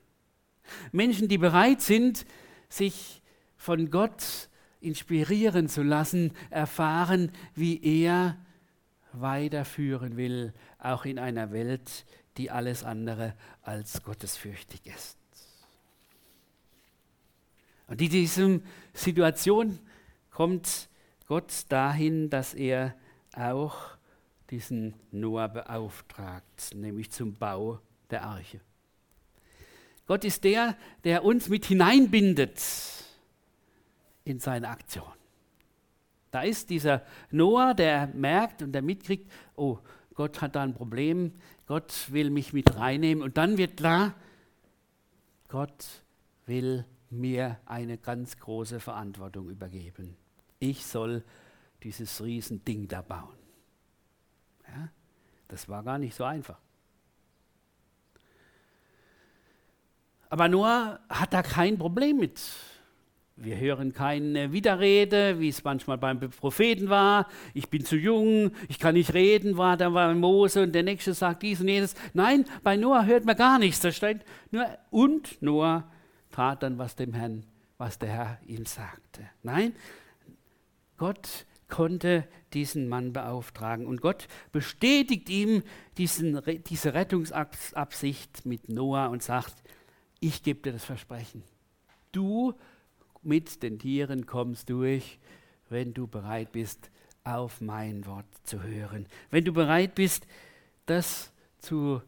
Menschen, 0.92 1.28
die 1.28 1.38
bereit 1.38 1.80
sind, 1.80 2.26
sich 2.68 3.22
von 3.56 3.90
Gott 3.90 4.48
inspirieren 4.80 5.68
zu 5.68 5.82
lassen, 5.82 6.32
erfahren, 6.50 7.32
wie 7.54 7.82
er 7.82 8.36
weiterführen 9.12 10.16
will, 10.16 10.52
auch 10.78 11.04
in 11.04 11.18
einer 11.18 11.52
Welt, 11.52 12.04
die 12.36 12.50
alles 12.50 12.84
andere 12.84 13.34
als 13.62 14.02
gottesfürchtig 14.02 14.86
ist. 14.86 15.18
Und 17.88 18.00
in 18.02 18.10
dieser 18.10 18.60
Situation 18.92 19.78
kommt 20.30 20.88
Gott 21.26 21.64
dahin, 21.70 22.30
dass 22.30 22.54
er 22.54 22.94
auch 23.34 23.96
diesen 24.50 24.94
Noah 25.10 25.48
beauftragt, 25.48 26.74
nämlich 26.74 27.10
zum 27.10 27.34
Bau 27.34 27.80
der 28.10 28.24
Arche. 28.24 28.60
Gott 30.06 30.24
ist 30.24 30.44
der, 30.44 30.76
der 31.04 31.24
uns 31.24 31.48
mit 31.48 31.66
hineinbindet 31.66 32.60
in 34.24 34.40
seine 34.40 34.68
Aktion. 34.68 35.12
Da 36.30 36.42
ist 36.42 36.70
dieser 36.70 37.02
Noah, 37.30 37.74
der 37.74 38.08
merkt 38.08 38.62
und 38.62 38.72
der 38.72 38.82
mitkriegt, 38.82 39.30
oh, 39.54 39.78
Gott 40.14 40.40
hat 40.40 40.56
da 40.56 40.62
ein 40.62 40.74
Problem, 40.74 41.32
Gott 41.66 42.10
will 42.10 42.30
mich 42.30 42.52
mit 42.52 42.74
reinnehmen 42.76 43.22
und 43.22 43.36
dann 43.36 43.56
wird 43.56 43.76
klar, 43.76 44.14
Gott 45.48 45.86
will 46.46 46.84
mir 47.10 47.58
eine 47.66 47.98
ganz 47.98 48.36
große 48.38 48.80
Verantwortung 48.80 49.48
übergeben. 49.48 50.16
Ich 50.58 50.84
soll 50.84 51.24
dieses 51.82 52.22
Riesending 52.22 52.88
da 52.88 53.02
bauen. 53.02 53.36
Ja, 54.66 54.88
das 55.48 55.68
war 55.68 55.82
gar 55.82 55.98
nicht 55.98 56.14
so 56.14 56.24
einfach. 56.24 56.60
Aber 60.30 60.48
Noah 60.48 61.00
hat 61.08 61.32
da 61.32 61.42
kein 61.42 61.78
Problem 61.78 62.18
mit. 62.18 62.40
Wir 63.40 63.56
hören 63.56 63.92
keine 63.92 64.52
Widerrede, 64.52 65.38
wie 65.38 65.48
es 65.48 65.62
manchmal 65.62 65.96
beim 65.96 66.18
Propheten 66.18 66.88
war. 66.88 67.28
Ich 67.54 67.68
bin 67.68 67.84
zu 67.84 67.96
jung, 67.96 68.50
ich 68.68 68.80
kann 68.80 68.94
nicht 68.94 69.14
reden, 69.14 69.56
war 69.56 69.76
da 69.76 69.94
war 69.94 70.12
Mose 70.12 70.64
und 70.64 70.74
der 70.74 70.82
nächste 70.82 71.14
sagt 71.14 71.42
dies 71.42 71.60
und 71.60 71.68
jenes. 71.68 71.94
Nein, 72.14 72.46
bei 72.64 72.76
Noah 72.76 73.06
hört 73.06 73.24
man 73.24 73.36
gar 73.36 73.60
nichts. 73.60 73.80
Da 73.80 73.92
steht 73.92 74.24
nur 74.50 74.66
und 74.90 75.40
Noah 75.40 75.88
tat 76.32 76.64
dann 76.64 76.78
was 76.78 76.96
dem 76.96 77.14
Herrn, 77.14 77.44
was 77.78 77.98
der 78.00 78.08
Herr 78.08 78.38
ihm 78.44 78.66
sagte. 78.66 79.22
Nein, 79.44 79.72
Gott 80.96 81.46
konnte 81.68 82.26
diesen 82.54 82.88
Mann 82.88 83.12
beauftragen 83.12 83.86
und 83.86 84.00
Gott 84.00 84.26
bestätigt 84.50 85.28
ihm 85.30 85.62
diesen, 85.96 86.40
diese 86.66 86.94
Rettungsabsicht 86.94 88.46
mit 88.46 88.68
Noah 88.68 89.10
und 89.10 89.22
sagt, 89.22 89.54
ich 90.20 90.42
gebe 90.42 90.60
dir 90.60 90.72
das 90.72 90.84
Versprechen. 90.84 91.42
Du 92.12 92.54
mit 93.22 93.62
den 93.62 93.78
Tieren 93.78 94.26
kommst 94.26 94.70
durch, 94.70 95.18
wenn 95.68 95.94
du 95.94 96.06
bereit 96.06 96.52
bist, 96.52 96.90
auf 97.24 97.60
mein 97.60 98.06
Wort 98.06 98.26
zu 98.44 98.62
hören. 98.62 99.06
Wenn 99.30 99.44
du 99.44 99.52
bereit 99.52 99.94
bist, 99.94 100.26
das 100.86 101.32
zu, 101.58 102.00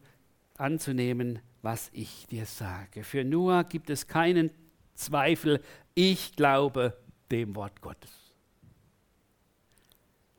anzunehmen, 0.61 1.39
was 1.61 1.89
ich 1.93 2.27
dir 2.27 2.45
sage. 2.45 3.03
Für 3.03 3.23
Noah 3.23 3.63
gibt 3.63 3.89
es 3.89 4.07
keinen 4.07 4.51
Zweifel. 4.93 5.61
Ich 5.95 6.35
glaube 6.35 6.97
dem 7.31 7.55
Wort 7.55 7.81
Gottes. 7.81 8.11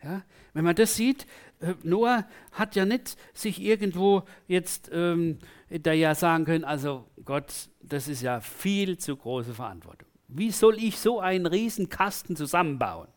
Ja, 0.03 0.25
wenn 0.53 0.65
man 0.65 0.75
das 0.75 0.97
sieht, 0.97 1.27
äh, 1.61 1.75
Noah 1.85 2.27
hat 2.53 2.75
ja 2.75 2.85
nicht 2.85 3.17
sich 3.35 3.61
irgendwo 3.61 4.25
jetzt 4.49 4.91
ähm, 4.93 5.39
da 5.81 5.93
ja 5.93 6.15
sagen 6.15 6.45
können, 6.45 6.65
also 6.65 7.07
Gott, 7.25 7.71
das 7.81 8.09
ist 8.09 8.23
ja 8.23 8.41
viel 8.41 8.99
zu 8.99 9.17
große 9.17 9.55
Verantwortung. 9.55 10.09
Wie 10.29 10.51
soll 10.51 10.77
ich 10.77 10.99
so 10.99 11.21
einen 11.21 11.47
riesen 11.47 11.89
Kasten 11.89 12.37
zusammenbauen? 12.37 13.09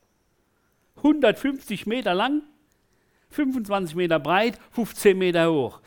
150 0.98 1.86
Meter 1.86 2.14
lang, 2.14 2.44
25 3.30 3.96
Meter 3.96 4.20
breit, 4.20 4.60
15 4.72 5.18
Meter 5.18 5.52
hoch. 5.52 5.82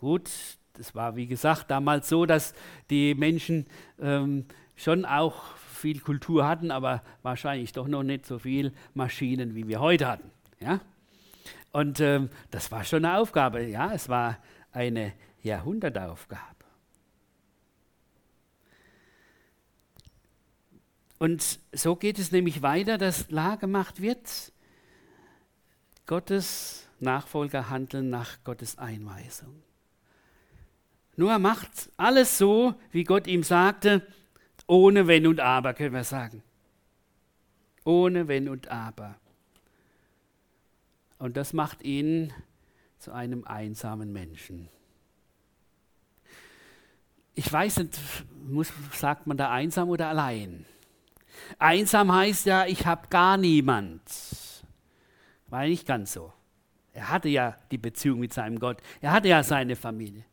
Gut, 0.00 0.30
das 0.74 0.94
war 0.94 1.16
wie 1.16 1.26
gesagt 1.26 1.70
damals 1.70 2.08
so, 2.08 2.26
dass 2.26 2.54
die 2.90 3.14
Menschen 3.14 3.66
ähm, 3.98 4.46
schon 4.76 5.04
auch 5.04 5.56
viel 5.56 6.00
Kultur 6.00 6.46
hatten, 6.46 6.70
aber 6.70 7.02
wahrscheinlich 7.22 7.72
doch 7.72 7.88
noch 7.88 8.02
nicht 8.02 8.26
so 8.26 8.38
viel 8.38 8.72
Maschinen, 8.94 9.54
wie 9.54 9.68
wir 9.68 9.80
heute 9.80 10.06
hatten. 10.08 10.30
Ja? 10.60 10.80
Und 11.72 12.00
ähm, 12.00 12.30
das 12.50 12.70
war 12.70 12.84
schon 12.84 13.04
eine 13.04 13.18
Aufgabe. 13.18 13.64
Ja, 13.64 13.92
es 13.92 14.08
war 14.08 14.38
eine 14.72 15.12
Jahrhundertaufgabe. 15.44 16.64
Und 21.18 21.60
so 21.72 21.96
geht 21.96 22.18
es 22.18 22.32
nämlich 22.32 22.62
weiter, 22.62 22.98
dass 22.98 23.28
klar 23.28 23.56
gemacht 23.56 24.02
wird, 24.02 24.52
Gottes 26.06 26.88
Nachfolger 27.00 27.70
handeln 27.70 28.10
nach 28.10 28.42
Gottes 28.44 28.78
Einweisung. 28.78 29.62
Nur 31.16 31.38
macht 31.38 31.90
alles 31.96 32.36
so, 32.36 32.74
wie 32.90 33.04
Gott 33.04 33.26
ihm 33.26 33.42
sagte, 33.42 34.06
ohne 34.66 35.06
Wenn 35.06 35.26
und 35.26 35.40
Aber, 35.40 35.72
können 35.74 35.94
wir 35.94 36.04
sagen. 36.04 36.42
Ohne 37.84 38.28
Wenn 38.28 38.48
und 38.48 38.68
Aber. 38.68 39.14
Und 41.18 41.36
das 41.36 41.52
macht 41.52 41.82
ihn 41.82 42.32
zu 42.98 43.12
einem 43.12 43.44
einsamen 43.44 44.12
Menschen. 44.12 44.68
Ich 47.34 47.52
weiß 47.52 47.78
nicht, 47.78 47.98
muss, 48.46 48.72
sagt 48.92 49.26
man 49.26 49.36
da 49.36 49.50
einsam 49.50 49.88
oder 49.88 50.08
allein? 50.08 50.64
Einsam 51.58 52.12
heißt 52.12 52.46
ja, 52.46 52.66
ich 52.66 52.86
habe 52.86 53.08
gar 53.08 53.36
niemand. 53.36 54.02
War 55.48 55.64
nicht 55.64 55.86
ganz 55.86 56.12
so. 56.12 56.32
Er 56.92 57.10
hatte 57.10 57.28
ja 57.28 57.56
die 57.70 57.78
Beziehung 57.78 58.20
mit 58.20 58.32
seinem 58.32 58.58
Gott. 58.58 58.80
Er 59.00 59.12
hatte 59.12 59.28
ja 59.28 59.42
seine 59.42 59.76
Familie. 59.76 60.24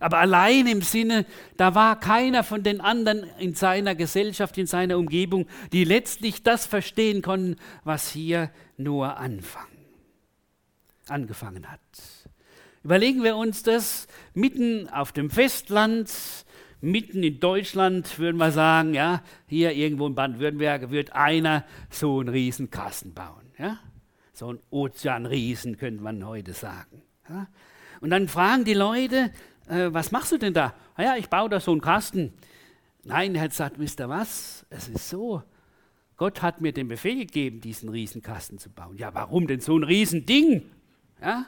Aber 0.00 0.18
allein 0.18 0.66
im 0.66 0.82
Sinne, 0.82 1.24
da 1.56 1.74
war 1.74 2.00
keiner 2.00 2.42
von 2.42 2.62
den 2.62 2.80
anderen 2.80 3.24
in 3.38 3.54
seiner 3.54 3.94
Gesellschaft, 3.94 4.58
in 4.58 4.66
seiner 4.66 4.98
Umgebung, 4.98 5.46
die 5.72 5.84
letztlich 5.84 6.42
das 6.42 6.66
verstehen 6.66 7.22
konnten, 7.22 7.56
was 7.84 8.10
hier 8.10 8.50
nur 8.76 9.16
anfangen, 9.18 9.86
angefangen 11.08 11.70
hat. 11.70 11.80
Überlegen 12.88 13.22
wir 13.22 13.36
uns 13.36 13.62
das 13.62 14.06
mitten 14.32 14.88
auf 14.88 15.12
dem 15.12 15.28
Festland, 15.28 16.10
mitten 16.80 17.22
in 17.22 17.38
Deutschland, 17.38 18.18
würden 18.18 18.38
wir 18.38 18.50
sagen, 18.50 18.94
ja, 18.94 19.22
hier 19.46 19.72
irgendwo 19.72 20.06
in 20.06 20.14
Baden-Württemberg 20.14 20.90
wird 20.90 21.12
einer 21.12 21.66
so 21.90 22.18
einen 22.20 22.30
riesen 22.30 22.70
Kasten 22.70 23.12
bauen. 23.12 23.52
Ja? 23.58 23.78
So 24.32 24.54
ein 24.54 24.58
Ozeanriesen 24.70 25.76
könnte 25.76 26.02
man 26.02 26.26
heute 26.26 26.54
sagen. 26.54 27.02
Ja? 27.28 27.48
Und 28.00 28.08
dann 28.08 28.26
fragen 28.26 28.64
die 28.64 28.72
Leute, 28.72 29.32
äh, 29.68 29.88
was 29.90 30.10
machst 30.10 30.32
du 30.32 30.38
denn 30.38 30.54
da? 30.54 30.72
Naja, 30.96 31.16
ich 31.18 31.28
baue 31.28 31.50
da 31.50 31.60
so 31.60 31.72
einen 31.72 31.82
Kasten. 31.82 32.32
Nein, 33.04 33.34
er 33.34 33.42
hat 33.42 33.50
gesagt, 33.50 33.78
wisst 33.78 34.00
ihr 34.00 34.08
was? 34.08 34.64
Es 34.70 34.88
ist 34.88 35.10
so, 35.10 35.42
Gott 36.16 36.40
hat 36.40 36.62
mir 36.62 36.72
den 36.72 36.88
Befehl 36.88 37.18
gegeben, 37.18 37.60
diesen 37.60 37.90
Riesenkasten 37.90 38.56
zu 38.56 38.70
bauen. 38.70 38.96
Ja, 38.96 39.12
warum 39.12 39.46
denn 39.46 39.60
so 39.60 39.76
ein 39.76 39.84
Riesending? 39.84 40.70
Ja? 41.20 41.44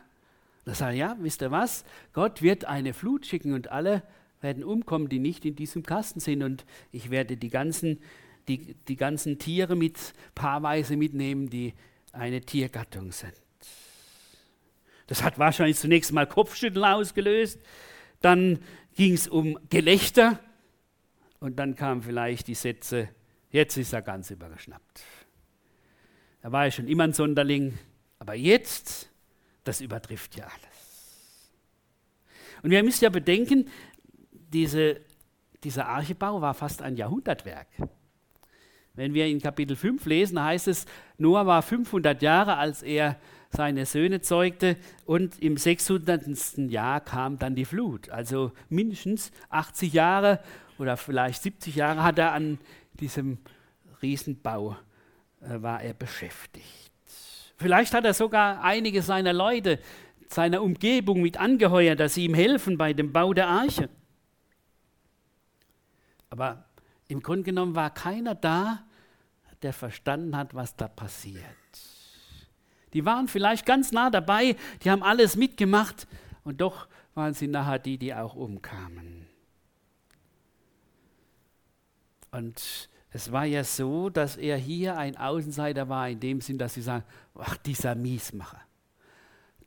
Da 0.64 0.74
sagt 0.74 0.92
er, 0.92 0.96
ja, 0.96 1.16
wisst 1.20 1.42
ihr 1.42 1.50
was? 1.50 1.84
Gott 2.12 2.42
wird 2.42 2.64
eine 2.64 2.92
Flut 2.92 3.26
schicken 3.26 3.54
und 3.54 3.68
alle 3.68 4.02
werden 4.40 4.64
umkommen, 4.64 5.08
die 5.08 5.18
nicht 5.18 5.44
in 5.44 5.56
diesem 5.56 5.82
Kasten 5.82 6.20
sind. 6.20 6.42
Und 6.42 6.64
ich 6.92 7.10
werde 7.10 7.36
die 7.36 7.48
ganzen, 7.48 8.00
die, 8.48 8.74
die 8.88 8.96
ganzen 8.96 9.38
Tiere 9.38 9.76
mit 9.76 9.98
paarweise 10.34 10.96
mitnehmen, 10.96 11.50
die 11.50 11.74
eine 12.12 12.40
Tiergattung 12.40 13.12
sind. 13.12 13.34
Das 15.06 15.22
hat 15.22 15.38
wahrscheinlich 15.38 15.76
zunächst 15.76 16.12
mal 16.12 16.26
Kopfschütteln 16.26 16.84
ausgelöst. 16.84 17.60
Dann 18.20 18.60
ging 18.94 19.14
es 19.14 19.28
um 19.28 19.58
Gelächter. 19.68 20.38
Und 21.40 21.58
dann 21.58 21.74
kamen 21.74 22.02
vielleicht 22.02 22.48
die 22.48 22.54
Sätze, 22.54 23.08
jetzt 23.50 23.76
ist 23.76 23.92
er 23.92 24.02
ganz 24.02 24.30
übergeschnappt. 24.30 25.02
Er 26.42 26.52
war 26.52 26.66
ja 26.66 26.70
schon 26.70 26.86
immer 26.86 27.04
ein 27.04 27.12
Sonderling, 27.12 27.78
aber 28.18 28.34
jetzt, 28.34 29.09
das 29.64 29.80
übertrifft 29.80 30.36
ja 30.36 30.44
alles. 30.44 31.50
Und 32.62 32.70
wir 32.70 32.82
müssen 32.82 33.04
ja 33.04 33.10
bedenken, 33.10 33.68
diese, 34.32 35.00
dieser 35.64 35.86
Archebau 35.86 36.40
war 36.40 36.54
fast 36.54 36.82
ein 36.82 36.96
Jahrhundertwerk. 36.96 37.68
Wenn 38.94 39.14
wir 39.14 39.26
in 39.26 39.40
Kapitel 39.40 39.76
5 39.76 40.04
lesen, 40.06 40.42
heißt 40.42 40.68
es, 40.68 40.84
Noah 41.16 41.46
war 41.46 41.62
500 41.62 42.20
Jahre, 42.22 42.56
als 42.56 42.82
er 42.82 43.16
seine 43.50 43.86
Söhne 43.86 44.20
zeugte 44.20 44.76
und 45.06 45.40
im 45.40 45.56
600. 45.56 46.58
Jahr 46.70 47.00
kam 47.00 47.38
dann 47.38 47.54
die 47.54 47.64
Flut. 47.64 48.10
Also 48.10 48.52
mindestens 48.68 49.32
80 49.48 49.92
Jahre 49.92 50.40
oder 50.78 50.96
vielleicht 50.96 51.42
70 51.42 51.76
Jahre 51.76 52.02
hat 52.02 52.18
er 52.18 52.32
an 52.32 52.58
diesem 52.94 53.38
Riesenbau 54.02 54.76
äh, 55.40 55.62
war 55.62 55.82
er 55.82 55.94
beschäftigt. 55.94 56.89
Vielleicht 57.60 57.92
hat 57.92 58.06
er 58.06 58.14
sogar 58.14 58.64
einige 58.64 59.02
seiner 59.02 59.34
Leute, 59.34 59.78
seiner 60.28 60.62
Umgebung 60.62 61.20
mit 61.20 61.36
angeheuert, 61.36 62.00
dass 62.00 62.14
sie 62.14 62.24
ihm 62.24 62.32
helfen 62.32 62.78
bei 62.78 62.94
dem 62.94 63.12
Bau 63.12 63.34
der 63.34 63.48
Arche. 63.48 63.90
Aber 66.30 66.64
im 67.08 67.22
Grunde 67.22 67.42
genommen 67.42 67.74
war 67.74 67.92
keiner 67.92 68.34
da, 68.34 68.82
der 69.60 69.74
verstanden 69.74 70.34
hat, 70.38 70.54
was 70.54 70.74
da 70.74 70.88
passiert. 70.88 71.44
Die 72.94 73.04
waren 73.04 73.28
vielleicht 73.28 73.66
ganz 73.66 73.92
nah 73.92 74.08
dabei, 74.08 74.56
die 74.82 74.90
haben 74.90 75.02
alles 75.02 75.36
mitgemacht 75.36 76.06
und 76.44 76.62
doch 76.62 76.88
waren 77.14 77.34
sie 77.34 77.46
nachher 77.46 77.78
die, 77.78 77.98
die 77.98 78.14
auch 78.14 78.36
umkamen. 78.36 79.26
Und 82.30 82.88
es 83.12 83.32
war 83.32 83.44
ja 83.44 83.64
so, 83.64 84.10
dass 84.10 84.36
er 84.36 84.56
hier 84.56 84.96
ein 84.96 85.16
Außenseiter 85.16 85.88
war, 85.88 86.08
in 86.08 86.20
dem 86.20 86.40
Sinn, 86.40 86.58
dass 86.58 86.74
sie 86.74 86.82
sagen, 86.82 87.04
ach, 87.34 87.56
dieser 87.56 87.94
Miesmacher, 87.94 88.60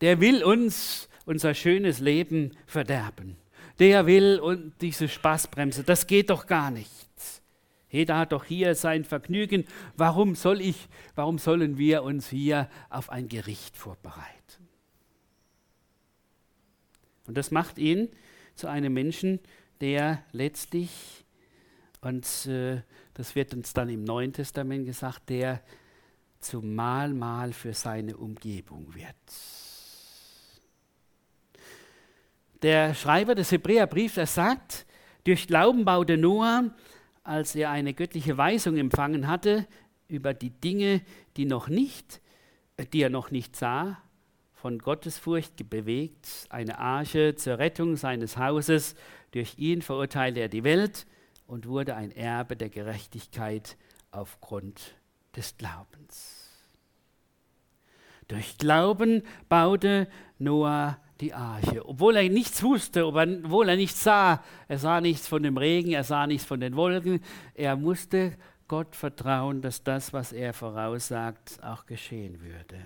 der 0.01 0.19
will 0.21 0.43
uns 0.43 1.09
unser 1.25 1.53
schönes 1.53 1.99
Leben 1.99 2.51
verderben 2.65 3.37
der 3.79 4.05
will 4.05 4.39
und 4.39 4.73
diese 4.81 5.07
Spaßbremse, 5.07 5.83
das 5.83 6.07
geht 6.07 6.29
doch 6.29 6.45
gar 6.45 6.71
nicht. 6.71 6.89
Jeder 7.89 8.17
hat 8.17 8.31
doch 8.31 8.43
hier 8.43 8.73
sein 8.73 9.03
Vergnügen. 9.03 9.65
Warum 9.95 10.35
soll 10.35 10.61
ich, 10.61 10.87
warum 11.15 11.37
sollen 11.37 11.77
wir 11.77 12.03
uns 12.03 12.29
hier 12.29 12.67
auf 12.89 13.09
ein 13.09 13.29
Gericht 13.29 13.77
vorbereiten? 13.77 14.67
Und 17.27 17.37
das 17.37 17.51
macht 17.51 17.77
ihn 17.77 18.09
zu 18.55 18.67
einem 18.67 18.93
Menschen, 18.93 19.39
der 19.79 20.23
letztlich, 20.31 21.25
und 22.01 22.47
äh, 22.47 22.81
das 23.13 23.35
wird 23.35 23.53
uns 23.53 23.73
dann 23.73 23.89
im 23.89 24.03
Neuen 24.03 24.33
Testament 24.33 24.85
gesagt, 24.85 25.29
der 25.29 25.61
zum 26.39 26.75
Mahlmal 26.75 27.53
für 27.53 27.73
seine 27.73 28.17
Umgebung 28.17 28.93
wird. 28.93 29.15
Der 32.61 32.93
Schreiber 32.93 33.35
des 33.35 33.51
Hebräerbriefs, 33.51 34.17
er 34.17 34.27
sagt, 34.27 34.85
durch 35.25 35.47
Glauben 35.47 35.85
baute 35.85 36.17
Noah, 36.17 36.73
als 37.23 37.55
er 37.55 37.71
eine 37.71 37.93
göttliche 37.93 38.37
Weisung 38.37 38.77
empfangen 38.77 39.27
hatte 39.27 39.67
über 40.07 40.33
die 40.33 40.49
Dinge, 40.49 41.01
die, 41.37 41.45
noch 41.45 41.67
nicht, 41.67 42.21
äh, 42.77 42.85
die 42.85 43.01
er 43.01 43.09
noch 43.09 43.31
nicht 43.31 43.55
sah, 43.55 43.97
von 44.53 44.79
Gottesfurcht 44.79 45.69
bewegt, 45.69 46.47
eine 46.49 46.79
Arche 46.79 47.35
zur 47.35 47.59
Rettung 47.59 47.95
seines 47.97 48.37
Hauses. 48.37 48.95
Durch 49.31 49.57
ihn 49.57 49.81
verurteilte 49.81 50.39
er 50.39 50.47
die 50.47 50.63
Welt 50.63 51.05
und 51.53 51.67
wurde 51.67 51.95
ein 51.95 52.11
Erbe 52.11 52.57
der 52.57 52.69
Gerechtigkeit 52.69 53.77
aufgrund 54.09 54.95
des 55.35 55.55
Glaubens. 55.55 56.49
Durch 58.27 58.57
Glauben 58.57 59.21
baute 59.49 60.07
Noah 60.39 60.97
die 61.21 61.35
Arche, 61.35 61.87
obwohl 61.87 62.15
er 62.15 62.27
nichts 62.27 62.63
wusste, 62.63 63.05
obwohl 63.05 63.69
er 63.69 63.75
nichts 63.75 64.03
sah. 64.03 64.43
Er 64.67 64.79
sah 64.79 64.99
nichts 64.99 65.27
von 65.27 65.43
dem 65.43 65.57
Regen, 65.57 65.91
er 65.91 66.03
sah 66.03 66.25
nichts 66.25 66.43
von 66.43 66.59
den 66.59 66.75
Wolken. 66.75 67.21
Er 67.53 67.75
musste 67.75 68.35
Gott 68.67 68.95
vertrauen, 68.95 69.61
dass 69.61 69.83
das, 69.83 70.11
was 70.11 70.33
er 70.33 70.53
voraussagt, 70.53 71.59
auch 71.61 71.85
geschehen 71.85 72.41
würde. 72.41 72.83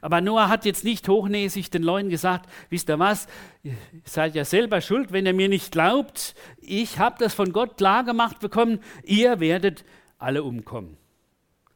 Aber 0.00 0.20
Noah 0.20 0.48
hat 0.48 0.64
jetzt 0.64 0.84
nicht 0.84 1.08
hochnäsig 1.08 1.70
den 1.70 1.82
Leuten 1.82 2.10
gesagt, 2.10 2.50
wisst 2.68 2.88
ihr 2.88 2.98
was, 2.98 3.26
ihr 3.62 3.74
seid 4.04 4.34
ja 4.34 4.44
selber 4.44 4.80
schuld, 4.80 5.12
wenn 5.12 5.26
ihr 5.26 5.34
mir 5.34 5.48
nicht 5.48 5.72
glaubt. 5.72 6.34
Ich 6.58 6.98
habe 6.98 7.16
das 7.18 7.34
von 7.34 7.52
Gott 7.52 7.76
klar 7.76 8.04
gemacht 8.04 8.40
bekommen, 8.40 8.80
ihr 9.04 9.40
werdet 9.40 9.84
alle 10.18 10.42
umkommen. 10.42 10.96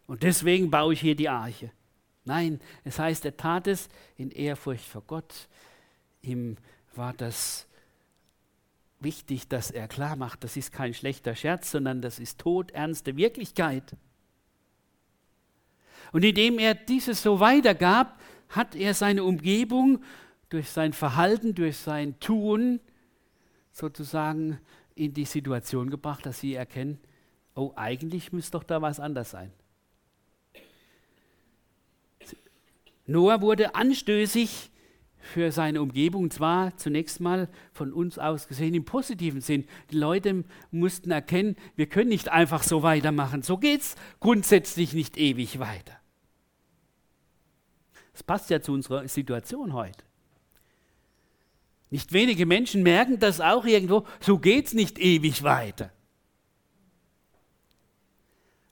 Und 0.06 0.22
deswegen 0.22 0.70
baue 0.70 0.92
ich 0.92 1.00
hier 1.00 1.16
die 1.16 1.28
Arche. 1.28 1.70
Nein, 2.24 2.60
es 2.84 2.98
heißt, 2.98 3.24
er 3.24 3.36
tat 3.36 3.66
es 3.66 3.88
in 4.16 4.30
Ehrfurcht 4.30 4.84
vor 4.84 5.02
Gott. 5.06 5.48
Ihm 6.22 6.56
war 6.94 7.12
das 7.12 7.66
wichtig, 9.00 9.48
dass 9.48 9.70
er 9.70 9.88
klar 9.88 10.16
macht, 10.16 10.44
das 10.44 10.56
ist 10.56 10.72
kein 10.72 10.94
schlechter 10.94 11.34
Scherz, 11.34 11.70
sondern 11.70 12.00
das 12.00 12.18
ist 12.18 12.40
todernste 12.40 13.16
Wirklichkeit. 13.16 13.96
Und 16.14 16.24
indem 16.24 16.60
er 16.60 16.76
dieses 16.76 17.24
so 17.24 17.40
weitergab, 17.40 18.20
hat 18.50 18.76
er 18.76 18.94
seine 18.94 19.24
Umgebung 19.24 20.00
durch 20.48 20.70
sein 20.70 20.92
Verhalten, 20.92 21.56
durch 21.56 21.76
sein 21.76 22.20
Tun 22.20 22.78
sozusagen 23.72 24.60
in 24.94 25.12
die 25.12 25.24
Situation 25.24 25.90
gebracht, 25.90 26.24
dass 26.24 26.38
sie 26.38 26.54
erkennen, 26.54 27.00
oh, 27.56 27.72
eigentlich 27.74 28.32
müsste 28.32 28.52
doch 28.52 28.62
da 28.62 28.80
was 28.80 29.00
anders 29.00 29.32
sein. 29.32 29.50
Noah 33.06 33.40
wurde 33.40 33.74
anstößig 33.74 34.70
für 35.18 35.50
seine 35.50 35.82
Umgebung, 35.82 36.30
zwar 36.30 36.76
zunächst 36.76 37.18
mal 37.18 37.48
von 37.72 37.92
uns 37.92 38.20
aus 38.20 38.46
gesehen 38.46 38.74
im 38.74 38.84
positiven 38.84 39.40
Sinn. 39.40 39.64
Die 39.90 39.98
Leute 39.98 40.44
mussten 40.70 41.10
erkennen, 41.10 41.56
wir 41.74 41.86
können 41.86 42.10
nicht 42.10 42.28
einfach 42.28 42.62
so 42.62 42.84
weitermachen. 42.84 43.42
So 43.42 43.58
geht 43.58 43.80
es 43.80 43.96
grundsätzlich 44.20 44.92
nicht 44.92 45.16
ewig 45.16 45.58
weiter. 45.58 46.03
Das 48.14 48.22
passt 48.22 48.48
ja 48.48 48.62
zu 48.62 48.72
unserer 48.72 49.06
Situation 49.08 49.74
heute. 49.74 50.02
Nicht 51.90 52.12
wenige 52.12 52.46
Menschen 52.46 52.82
merken 52.82 53.20
das 53.20 53.40
auch 53.40 53.66
irgendwo, 53.66 54.06
so 54.20 54.38
geht 54.38 54.66
es 54.66 54.72
nicht 54.72 54.98
ewig 54.98 55.42
weiter. 55.42 55.92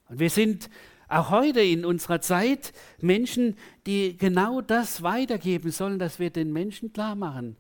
Und 0.09 0.19
wir 0.19 0.31
sind 0.31 0.71
auch 1.09 1.31
heute 1.31 1.61
in 1.61 1.85
unserer 1.85 2.21
Zeit 2.21 2.73
Menschen, 3.01 3.57
die 3.87 4.17
genau 4.17 4.61
das 4.61 5.03
weitergeben 5.03 5.71
sollen, 5.71 5.99
dass 5.99 6.19
wir 6.19 6.31
den 6.31 6.53
Menschen 6.53 6.93
klar 6.93 7.15
machen. 7.15 7.57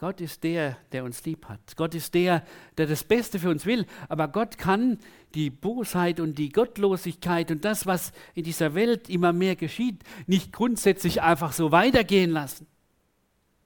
Gott 0.00 0.22
ist 0.22 0.44
der, 0.44 0.78
der 0.92 1.04
uns 1.04 1.26
lieb 1.26 1.44
hat. 1.44 1.76
Gott 1.76 1.94
ist 1.94 2.14
der, 2.14 2.42
der 2.78 2.86
das 2.86 3.04
Beste 3.04 3.38
für 3.38 3.50
uns 3.50 3.66
will. 3.66 3.84
Aber 4.08 4.28
Gott 4.28 4.56
kann 4.56 4.98
die 5.34 5.50
Bosheit 5.50 6.20
und 6.20 6.38
die 6.38 6.48
Gottlosigkeit 6.48 7.50
und 7.50 7.66
das, 7.66 7.84
was 7.84 8.12
in 8.34 8.44
dieser 8.44 8.74
Welt 8.74 9.10
immer 9.10 9.34
mehr 9.34 9.56
geschieht, 9.56 10.02
nicht 10.26 10.54
grundsätzlich 10.54 11.20
einfach 11.20 11.52
so 11.52 11.70
weitergehen 11.70 12.30
lassen. 12.30 12.66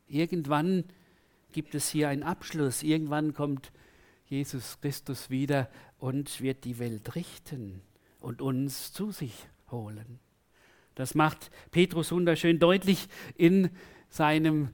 Irgendwann 0.09 0.83
gibt 1.53 1.77
es 1.77 1.89
hier 1.89 2.09
einen 2.09 2.25
Abschluss. 2.25 2.83
Irgendwann 2.83 3.33
kommt 3.33 3.71
Jesus 4.27 4.81
Christus 4.81 5.31
wieder 5.31 5.71
und 5.99 6.41
wird 6.41 6.65
die 6.65 6.81
Welt 6.81 7.15
richten 7.15 7.81
und 8.19 8.43
uns 8.43 8.93
zu 8.93 9.13
sich 9.13 9.35
holen. 9.71 10.19
Das 10.97 11.15
macht 11.15 11.53
Petrus 11.71 12.11
wunderschön 12.11 12.59
deutlich 12.59 13.07
in 13.37 13.71
seinem 14.09 14.71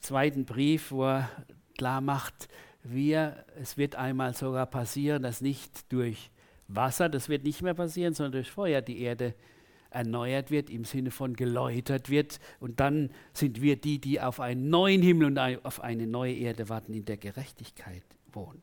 zweiten 0.00 0.44
Brief, 0.44 0.90
wo 0.90 1.04
er 1.04 1.30
klar 1.76 2.00
macht, 2.00 2.48
wir, 2.82 3.44
es 3.60 3.76
wird 3.76 3.96
einmal 3.96 4.34
sogar 4.34 4.66
passieren, 4.66 5.22
dass 5.22 5.40
nicht 5.40 5.92
durch 5.92 6.30
Wasser, 6.68 7.08
das 7.08 7.28
wird 7.28 7.44
nicht 7.44 7.62
mehr 7.62 7.74
passieren, 7.74 8.14
sondern 8.14 8.32
durch 8.32 8.50
Feuer 8.50 8.80
die 8.80 9.00
Erde 9.00 9.34
erneuert 9.90 10.50
wird, 10.50 10.68
im 10.70 10.84
Sinne 10.84 11.10
von 11.10 11.34
geläutert 11.34 12.10
wird. 12.10 12.38
Und 12.60 12.80
dann 12.80 13.10
sind 13.32 13.62
wir 13.62 13.76
die, 13.76 13.98
die 14.00 14.20
auf 14.20 14.40
einen 14.40 14.68
neuen 14.68 15.02
Himmel 15.02 15.26
und 15.26 15.38
auf 15.38 15.80
eine 15.80 16.06
neue 16.06 16.34
Erde 16.34 16.68
warten, 16.68 16.92
in 16.92 17.04
der 17.04 17.16
Gerechtigkeit 17.16 18.04
wohnt. 18.32 18.62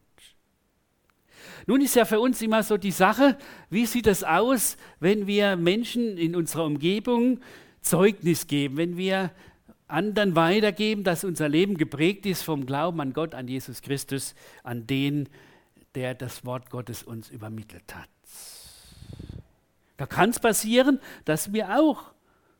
Nun 1.65 1.81
ist 1.81 1.95
ja 1.95 2.05
für 2.05 2.19
uns 2.19 2.41
immer 2.41 2.63
so 2.63 2.77
die 2.77 2.91
Sache, 2.91 3.37
wie 3.69 3.85
sieht 3.85 4.07
es 4.07 4.23
aus, 4.23 4.77
wenn 4.99 5.27
wir 5.27 5.55
Menschen 5.55 6.17
in 6.17 6.35
unserer 6.35 6.65
Umgebung 6.65 7.39
Zeugnis 7.81 8.47
geben, 8.47 8.77
wenn 8.77 8.97
wir 8.97 9.31
anderen 9.93 10.35
weitergeben, 10.35 11.03
dass 11.03 11.23
unser 11.23 11.47
Leben 11.47 11.77
geprägt 11.77 12.25
ist 12.25 12.43
vom 12.43 12.65
Glauben 12.65 12.99
an 12.99 13.13
Gott, 13.13 13.35
an 13.35 13.47
Jesus 13.47 13.81
Christus, 13.81 14.35
an 14.63 14.87
den, 14.87 15.29
der 15.95 16.15
das 16.15 16.45
Wort 16.45 16.69
Gottes 16.69 17.03
uns 17.03 17.29
übermittelt 17.29 17.95
hat. 17.95 18.09
Da 19.97 20.05
kann 20.05 20.31
es 20.31 20.39
passieren, 20.39 20.99
dass 21.25 21.53
wir 21.53 21.79
auch 21.79 22.11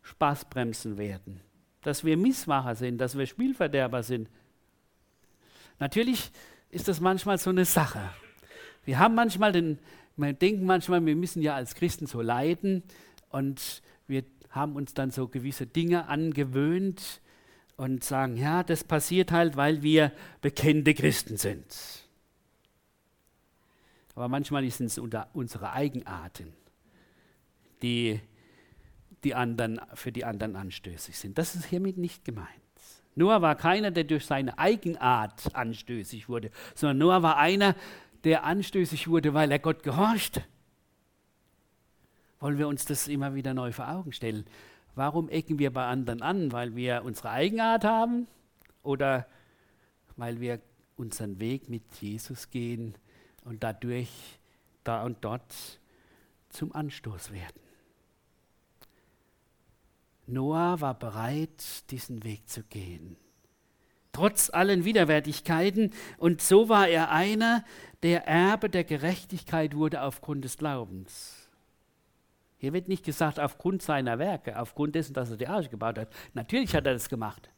Spaßbremsen 0.03 0.97
werden, 0.97 1.41
dass 1.81 2.03
wir 2.03 2.15
Missmacher 2.15 2.75
sind, 2.75 2.99
dass 2.99 3.17
wir 3.17 3.25
Spielverderber 3.25 4.03
sind. 4.03 4.29
Natürlich 5.79 6.31
ist 6.69 6.87
das 6.87 6.99
manchmal 6.99 7.37
so 7.37 7.49
eine 7.49 7.65
Sache. 7.65 8.11
Wir 8.85 8.99
haben 8.99 9.15
manchmal 9.15 9.51
den, 9.51 9.79
wir 10.15 10.33
denken 10.33 10.65
manchmal, 10.65 11.05
wir 11.05 11.15
müssen 11.15 11.41
ja 11.41 11.55
als 11.55 11.75
Christen 11.75 12.05
so 12.05 12.21
leiden 12.21 12.83
und 13.29 13.81
haben 14.53 14.75
uns 14.75 14.93
dann 14.93 15.11
so 15.11 15.27
gewisse 15.27 15.65
Dinge 15.67 16.07
angewöhnt 16.07 17.21
und 17.75 18.03
sagen, 18.03 18.37
ja, 18.37 18.63
das 18.63 18.83
passiert 18.83 19.31
halt, 19.31 19.57
weil 19.57 19.81
wir 19.81 20.11
bekennende 20.41 20.93
Christen 20.93 21.37
sind. 21.37 21.65
Aber 24.15 24.27
manchmal 24.27 24.69
sind 24.69 24.85
es 24.85 24.99
unsere 24.99 25.73
Eigenarten, 25.73 26.53
die, 27.81 28.19
die 29.23 29.33
anderen, 29.33 29.81
für 29.95 30.11
die 30.11 30.23
anderen 30.23 30.55
anstößig 30.55 31.17
sind. 31.17 31.37
Das 31.39 31.55
ist 31.55 31.65
hiermit 31.65 31.97
nicht 31.97 32.23
gemeint. 32.23 32.47
Noah 33.15 33.41
war 33.41 33.55
keiner, 33.55 33.89
der 33.89 34.03
durch 34.03 34.25
seine 34.25 34.57
Eigenart 34.59 35.55
anstößig 35.55 36.29
wurde, 36.29 36.51
sondern 36.75 36.99
Noah 36.99 37.23
war 37.23 37.37
einer, 37.37 37.75
der 38.23 38.43
anstößig 38.43 39.07
wurde, 39.07 39.33
weil 39.33 39.51
er 39.51 39.59
Gott 39.59 39.83
gehorchte. 39.83 40.43
Wollen 42.43 42.57
wir 42.57 42.67
uns 42.67 42.83
das 42.83 43.07
immer 43.07 43.35
wieder 43.35 43.53
neu 43.53 43.71
vor 43.71 43.87
Augen 43.87 44.11
stellen? 44.11 44.43
Warum 44.95 45.29
ecken 45.29 45.59
wir 45.59 45.71
bei 45.71 45.85
anderen 45.85 46.21
an? 46.21 46.51
Weil 46.51 46.75
wir 46.75 47.05
unsere 47.05 47.29
Eigenart 47.29 47.85
haben 47.85 48.27
oder 48.81 49.25
weil 50.17 50.41
wir 50.41 50.59
unseren 50.97 51.39
Weg 51.39 51.69
mit 51.69 51.83
Jesus 52.01 52.49
gehen 52.49 52.95
und 53.45 53.63
dadurch 53.63 54.09
da 54.83 55.03
und 55.05 55.23
dort 55.23 55.79
zum 56.49 56.75
Anstoß 56.75 57.31
werden? 57.31 57.61
Noah 60.27 60.81
war 60.81 60.99
bereit, 60.99 61.89
diesen 61.91 62.25
Weg 62.25 62.49
zu 62.49 62.61
gehen 62.63 63.15
trotz 64.11 64.51
allen 64.51 64.85
Widerwärtigkeiten. 64.85 65.91
Und 66.19 66.39
so 66.39 66.69
war 66.69 66.87
er 66.87 67.09
einer, 67.09 67.65
der 68.03 68.27
Erbe 68.27 68.69
der 68.69 68.83
Gerechtigkeit 68.83 69.75
wurde 69.75 70.03
aufgrund 70.03 70.45
des 70.45 70.57
Glaubens. 70.57 71.42
Hier 72.63 72.71
wird 72.71 72.87
nicht 72.87 73.03
gesagt 73.03 73.41
aufgrund 73.41 73.81
seiner 73.81 74.19
Werke, 74.19 74.57
aufgrund 74.57 74.95
dessen, 74.95 75.13
dass 75.13 75.29
er 75.29 75.35
die 75.35 75.49
Arche 75.49 75.67
gebaut 75.67 75.97
hat. 75.97 76.07
Natürlich 76.33 76.73
hat 76.73 76.87
er 76.87 76.93
das 76.93 77.09
gemacht. 77.09 77.49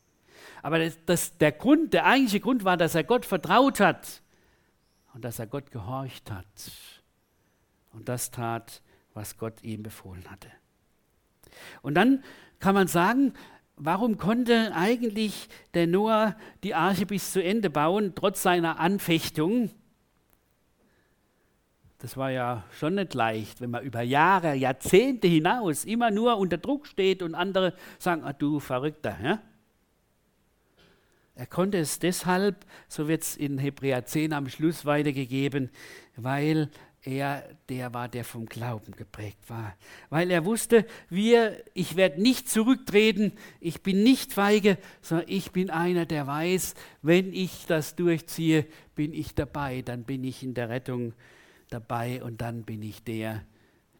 Aber 0.64 0.80
das, 0.80 0.98
das, 1.06 1.38
der 1.38 1.52
Grund, 1.52 1.94
der 1.94 2.08
eigentliche 2.08 2.40
Grund 2.40 2.66
war, 2.66 2.76
dass 2.76 2.96
er 2.96 3.04
Gott 3.04 3.24
vertraut 3.24 3.80
hat 3.80 4.24
und 5.14 5.24
dass 5.24 5.38
er 5.38 5.46
Gott 5.46 5.70
gehorcht 5.70 6.32
hat 6.32 6.48
und 7.94 8.10
das 8.10 8.32
tat, 8.32 8.82
was 9.14 9.38
Gott 9.38 9.62
ihm 9.62 9.84
befohlen 9.84 10.24
hatte. 10.28 10.50
Und 11.84 11.94
dann 11.94 12.24
kann 12.58 12.74
man 12.74 12.88
sagen, 12.88 13.34
warum 13.76 14.18
konnte 14.18 14.74
eigentlich 14.74 15.50
der 15.76 15.86
Noah 15.86 16.36
die 16.64 16.74
Arche 16.74 17.06
bis 17.06 17.32
zu 17.32 17.44
Ende 17.44 17.70
bauen, 17.70 18.14
trotz 18.16 18.42
seiner 18.42 18.80
Anfechtung? 18.80 19.70
Das 22.06 22.18
war 22.18 22.30
ja 22.30 22.64
schon 22.78 22.94
nicht 22.94 23.16
leicht, 23.16 23.62
wenn 23.62 23.72
man 23.72 23.84
über 23.84 24.04
Jahre, 24.04 24.54
Jahrzehnte 24.54 25.28
hinaus 25.28 25.86
immer 25.86 26.12
nur 26.12 26.38
unter 26.38 26.60
Druck 26.60 26.86
steht 26.86 27.24
und 27.24 27.34
andere 27.34 27.74
sagen, 27.98 28.24
ah, 28.24 28.32
du 28.32 28.60
Verrückter. 28.60 29.18
Ja? 29.24 29.42
Er 31.34 31.48
konnte 31.48 31.80
es 31.80 31.98
deshalb, 31.98 32.64
so 32.88 33.08
wird 33.08 33.24
es 33.24 33.36
in 33.36 33.58
Hebräer 33.58 34.06
10 34.06 34.34
am 34.34 34.48
Schluss 34.50 34.86
weitergegeben, 34.86 35.72
weil 36.16 36.70
er 37.02 37.44
der 37.70 37.96
war, 37.96 38.08
der 38.08 38.24
vom 38.24 38.46
Glauben 38.46 38.92
geprägt 38.92 39.50
war. 39.50 39.76
Weil 40.12 40.30
er 40.30 40.46
wusste, 40.46 40.86
wir, 41.10 41.58
ich 41.74 41.96
werde 41.96 42.22
nicht 42.22 42.48
zurücktreten, 42.48 43.32
ich 43.60 43.82
bin 43.82 44.04
nicht 44.04 44.32
feige, 44.32 44.78
sondern 45.02 45.28
ich 45.28 45.52
bin 45.52 45.72
einer, 45.72 46.06
der 46.06 46.28
weiß, 46.28 46.76
wenn 47.02 47.34
ich 47.34 47.66
das 47.66 47.96
durchziehe, 47.96 48.68
bin 48.94 49.12
ich 49.12 49.34
dabei, 49.34 49.82
dann 49.82 50.04
bin 50.04 50.24
ich 50.24 50.44
in 50.44 50.54
der 50.54 50.70
Rettung 50.70 51.16
dabei 51.76 52.24
und 52.24 52.42
dann 52.42 52.64
bin 52.64 52.82
ich 52.82 53.04
der, 53.04 53.44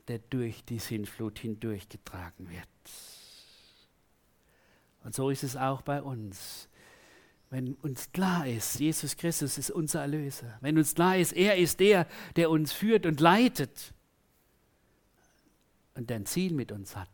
der 0.08 0.20
durch 0.20 0.64
die 0.64 0.80
Sintflut 0.80 1.40
hindurchgetragen 1.40 2.50
wird. 2.50 2.68
Und 5.04 5.14
so 5.14 5.30
ist 5.30 5.44
es 5.44 5.56
auch 5.56 5.82
bei 5.82 6.02
uns. 6.02 6.70
Wenn 7.50 7.76
uns 7.76 8.12
klar 8.12 8.48
ist, 8.48 8.80
Jesus 8.80 9.18
Christus 9.18 9.58
ist 9.58 9.70
unser 9.70 10.02
Erlöser, 10.02 10.58
wenn 10.62 10.78
uns 10.78 10.96
klar 10.96 11.18
ist, 11.18 11.34
er 11.34 11.58
ist 11.58 11.80
der, 11.80 12.08
der 12.36 12.50
uns 12.50 12.72
führt 12.72 13.06
und 13.06 13.20
leitet 13.20 13.94
und 15.94 16.12
ein 16.12 16.26
Ziel 16.26 16.54
mit 16.54 16.72
uns 16.72 16.96
hat. 16.96 17.10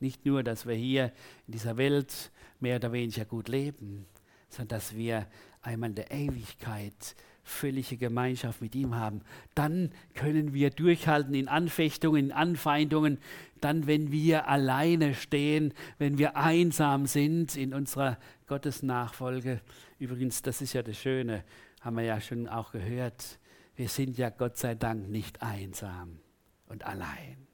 Nicht 0.00 0.24
nur, 0.24 0.42
dass 0.42 0.66
wir 0.66 0.74
hier 0.74 1.12
in 1.46 1.52
dieser 1.52 1.76
Welt 1.76 2.30
mehr 2.60 2.76
oder 2.76 2.92
weniger 2.92 3.24
gut 3.24 3.48
leben, 3.48 4.06
sondern 4.48 4.78
dass 4.78 4.94
wir 4.94 5.26
einmal 5.62 5.90
in 5.90 5.96
der 5.96 6.10
Ewigkeit 6.10 7.16
völlige 7.48 7.96
Gemeinschaft 7.96 8.60
mit 8.60 8.74
ihm 8.74 8.94
haben, 8.94 9.22
dann 9.54 9.90
können 10.14 10.54
wir 10.54 10.70
durchhalten 10.70 11.34
in 11.34 11.48
Anfechtungen, 11.48 12.26
in 12.26 12.32
Anfeindungen, 12.32 13.18
dann 13.60 13.86
wenn 13.86 14.12
wir 14.12 14.48
alleine 14.48 15.14
stehen, 15.14 15.72
wenn 15.98 16.18
wir 16.18 16.36
einsam 16.36 17.06
sind 17.06 17.56
in 17.56 17.74
unserer 17.74 18.18
Gottesnachfolge. 18.46 19.60
Übrigens, 19.98 20.42
das 20.42 20.60
ist 20.60 20.72
ja 20.72 20.82
das 20.82 20.98
Schöne, 20.98 21.44
haben 21.80 21.96
wir 21.96 22.04
ja 22.04 22.20
schon 22.20 22.48
auch 22.48 22.72
gehört, 22.72 23.38
wir 23.76 23.88
sind 23.88 24.18
ja 24.18 24.30
Gott 24.30 24.56
sei 24.56 24.74
Dank 24.74 25.08
nicht 25.08 25.42
einsam 25.42 26.18
und 26.66 26.84
allein. 26.84 27.46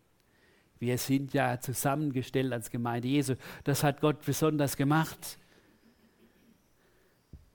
Wir 0.78 0.98
sind 0.98 1.32
ja 1.32 1.60
zusammengestellt 1.60 2.52
als 2.52 2.70
Gemeinde 2.70 3.08
Jesu. 3.08 3.34
Das 3.64 3.84
hat 3.84 4.00
Gott 4.00 4.24
besonders 4.24 4.76
gemacht 4.76 5.38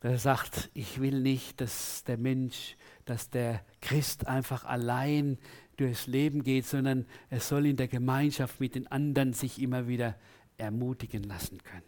der 0.03 0.17
sagt, 0.17 0.69
ich 0.73 1.01
will 1.01 1.21
nicht, 1.21 1.59
dass 1.61 2.03
der 2.05 2.17
Mensch, 2.17 2.77
dass 3.05 3.29
der 3.29 3.63
Christ 3.81 4.27
einfach 4.27 4.63
allein 4.63 5.37
durchs 5.77 6.07
Leben 6.07 6.43
geht, 6.43 6.65
sondern 6.65 7.05
er 7.29 7.39
soll 7.39 7.65
in 7.65 7.77
der 7.77 7.87
Gemeinschaft 7.87 8.59
mit 8.59 8.75
den 8.75 8.87
anderen 8.87 9.33
sich 9.33 9.61
immer 9.61 9.87
wieder 9.87 10.15
ermutigen 10.57 11.23
lassen 11.23 11.61
können. 11.63 11.83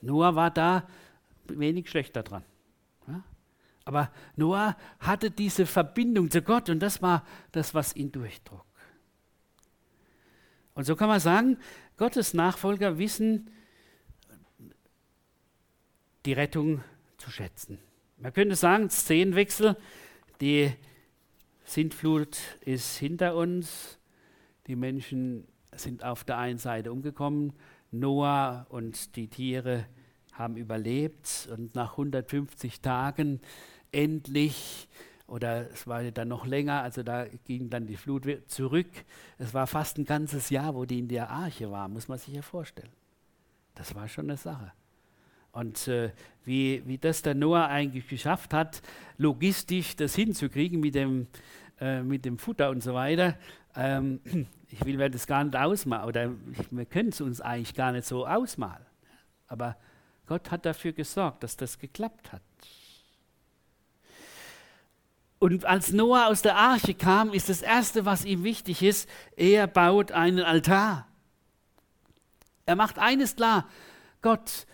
Noah 0.00 0.34
war 0.34 0.50
da 0.50 0.88
wenig 1.46 1.88
schlechter 1.88 2.22
dran. 2.22 2.44
Aber 3.84 4.12
Noah 4.36 4.76
hatte 5.00 5.30
diese 5.30 5.66
Verbindung 5.66 6.30
zu 6.30 6.42
Gott 6.42 6.70
und 6.70 6.80
das 6.80 7.02
war 7.02 7.26
das, 7.50 7.74
was 7.74 7.96
ihn 7.96 8.12
durchtrug. 8.12 8.64
Und 10.74 10.84
so 10.84 10.96
kann 10.96 11.08
man 11.08 11.20
sagen, 11.20 11.58
Gottes 11.96 12.32
Nachfolger 12.32 12.98
wissen, 12.98 13.50
die 16.26 16.32
Rettung 16.32 16.82
zu 17.18 17.30
schätzen. 17.30 17.78
Man 18.18 18.32
könnte 18.32 18.56
sagen, 18.56 18.88
Szenenwechsel, 18.90 19.76
die 20.40 20.72
Sintflut 21.64 22.38
ist 22.64 22.96
hinter 22.98 23.36
uns, 23.36 23.98
die 24.66 24.76
Menschen 24.76 25.46
sind 25.72 26.04
auf 26.04 26.24
der 26.24 26.38
einen 26.38 26.58
Seite 26.58 26.92
umgekommen, 26.92 27.52
Noah 27.90 28.66
und 28.68 29.16
die 29.16 29.28
Tiere 29.28 29.86
haben 30.32 30.56
überlebt 30.56 31.48
und 31.52 31.74
nach 31.74 31.92
150 31.92 32.80
Tagen 32.80 33.40
endlich, 33.90 34.88
oder 35.26 35.70
es 35.70 35.86
war 35.86 36.02
dann 36.10 36.28
noch 36.28 36.46
länger, 36.46 36.82
also 36.82 37.02
da 37.02 37.26
ging 37.44 37.70
dann 37.70 37.86
die 37.86 37.96
Flut 37.96 38.26
zurück. 38.46 38.90
Es 39.38 39.54
war 39.54 39.66
fast 39.66 39.98
ein 39.98 40.04
ganzes 40.04 40.50
Jahr, 40.50 40.74
wo 40.74 40.84
die 40.84 40.98
in 40.98 41.08
der 41.08 41.30
Arche 41.30 41.70
war, 41.70 41.88
muss 41.88 42.08
man 42.08 42.18
sich 42.18 42.34
ja 42.34 42.42
vorstellen. 42.42 42.92
Das 43.74 43.94
war 43.94 44.08
schon 44.08 44.26
eine 44.26 44.36
Sache. 44.36 44.72
Und 45.52 45.86
äh, 45.86 46.10
wie, 46.44 46.82
wie 46.86 46.98
das 46.98 47.22
der 47.22 47.34
Noah 47.34 47.66
eigentlich 47.66 48.08
geschafft 48.08 48.54
hat, 48.54 48.82
logistisch 49.18 49.94
das 49.96 50.14
hinzukriegen 50.14 50.80
mit 50.80 50.94
dem, 50.94 51.26
äh, 51.78 52.02
mit 52.02 52.24
dem 52.24 52.38
Futter 52.38 52.70
und 52.70 52.82
so 52.82 52.94
weiter, 52.94 53.36
ähm, 53.76 54.20
ich 54.70 54.84
will 54.84 54.96
mir 54.96 55.10
das 55.10 55.26
gar 55.26 55.44
nicht 55.44 55.54
ausmalen, 55.54 56.06
oder 56.06 56.30
wir 56.70 56.86
können 56.86 57.10
es 57.10 57.20
uns 57.20 57.40
eigentlich 57.40 57.74
gar 57.74 57.92
nicht 57.92 58.06
so 58.06 58.26
ausmalen. 58.26 58.86
Aber 59.46 59.76
Gott 60.26 60.50
hat 60.50 60.64
dafür 60.64 60.92
gesorgt, 60.92 61.42
dass 61.42 61.56
das 61.56 61.78
geklappt 61.78 62.32
hat. 62.32 62.42
Und 65.38 65.64
als 65.64 65.92
Noah 65.92 66.28
aus 66.28 66.40
der 66.40 66.56
Arche 66.56 66.94
kam, 66.94 67.32
ist 67.32 67.48
das 67.48 67.62
Erste, 67.62 68.06
was 68.06 68.24
ihm 68.24 68.44
wichtig 68.44 68.82
ist, 68.82 69.08
er 69.36 69.66
baut 69.66 70.12
einen 70.12 70.38
Altar. 70.38 71.08
Er 72.64 72.76
macht 72.76 72.98
eines 72.98 73.34
klar, 73.36 73.68
Gott, 74.22 74.66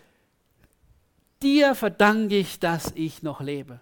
dir 1.43 1.75
verdanke 1.75 2.37
ich, 2.37 2.59
dass 2.61 2.93
ich 2.95 3.23
noch 3.23 3.41
lebe. 3.41 3.81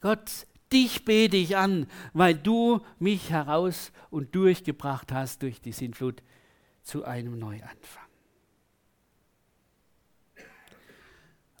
Gott, 0.00 0.46
dich 0.72 1.04
bete 1.04 1.36
ich 1.36 1.56
an, 1.56 1.86
weil 2.12 2.34
du 2.34 2.80
mich 2.98 3.30
heraus 3.30 3.92
und 4.10 4.34
durchgebracht 4.34 5.12
hast 5.12 5.42
durch 5.42 5.60
die 5.60 5.72
Sintflut 5.72 6.22
zu 6.82 7.04
einem 7.04 7.38
Neuanfang. 7.38 8.06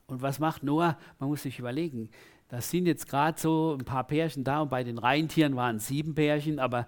Und 0.06 0.22
was 0.22 0.38
macht 0.38 0.62
Noah? 0.62 0.98
Man 1.18 1.28
muss 1.28 1.42
sich 1.42 1.58
überlegen, 1.58 2.10
das 2.48 2.70
sind 2.70 2.86
jetzt 2.86 3.08
gerade 3.08 3.40
so 3.40 3.76
ein 3.78 3.84
paar 3.84 4.04
Pärchen 4.06 4.44
da 4.44 4.60
und 4.60 4.70
bei 4.70 4.84
den 4.84 4.98
Reintieren 4.98 5.56
waren 5.56 5.80
sieben 5.80 6.14
Pärchen, 6.14 6.60
aber 6.60 6.86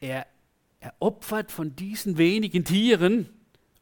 er, 0.00 0.26
er 0.80 0.94
opfert 1.00 1.52
von 1.52 1.76
diesen 1.76 2.16
wenigen 2.16 2.64
Tieren, 2.64 3.28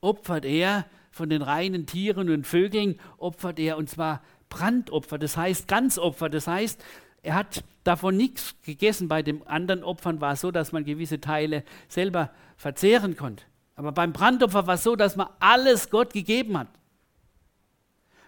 opfert 0.01 0.45
er 0.45 0.87
von 1.17 1.31
den 1.31 1.41
reinen 1.41 1.87
Tieren 1.87 2.29
und 2.29 2.47
Vögeln 2.47 3.01
opfert 3.17 3.59
er, 3.59 3.79
und 3.79 3.89
zwar 3.89 4.23
Brandopfer, 4.51 5.19
das 5.19 5.37
heißt 5.37 5.67
Ganzopfer, 5.67 6.29
das 6.29 6.47
heißt, 6.47 6.85
er 7.23 7.35
hat 7.35 7.65
davon 7.85 8.17
nichts 8.17 8.55
gegessen. 8.63 9.09
Bei 9.09 9.23
den 9.23 9.45
anderen 9.47 9.83
Opfern 9.83 10.21
war 10.21 10.35
es 10.35 10.43
so, 10.43 10.51
dass 10.51 10.73
man 10.73 10.85
gewisse 10.85 11.21
Teile 11.21 11.65
selber 11.89 12.31
verzehren 12.57 13.17
konnte. 13.17 13.45
Aber 13.75 13.93
beim 13.93 14.13
Brandopfer 14.13 14.67
war 14.67 14.75
es 14.75 14.85
so, 14.85 14.95
dass 14.95 15.17
man 15.17 15.29
alles 15.41 15.89
Gott 15.89 16.13
gegeben 16.13 16.59
hat. 16.59 16.69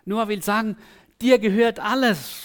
Nur 0.07 0.27
will 0.29 0.43
sagen, 0.43 0.77
dir 1.21 1.39
gehört 1.39 1.81
alles. 1.81 2.43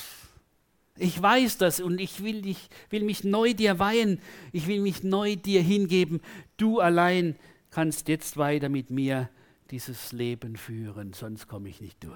Ich 0.98 1.20
weiß 1.20 1.58
das 1.58 1.80
und 1.80 2.02
ich 2.02 2.22
will, 2.22 2.42
dich, 2.42 2.70
will 2.90 3.04
mich 3.04 3.24
neu 3.24 3.54
dir 3.54 3.80
weihen. 3.80 4.20
Ich 4.52 4.68
will 4.68 4.82
mich 4.82 5.04
neu 5.04 5.38
dir 5.38 5.62
hingeben. 5.62 6.22
Du 6.58 6.82
allein 6.82 7.36
kannst 7.72 8.10
jetzt 8.10 8.38
weiter 8.38 8.68
mit 8.68 8.92
mir 8.92 9.30
dieses 9.72 10.12
Leben 10.12 10.56
führen, 10.56 11.14
sonst 11.14 11.48
komme 11.48 11.70
ich 11.70 11.82
nicht 11.82 12.04
durch. 12.04 12.14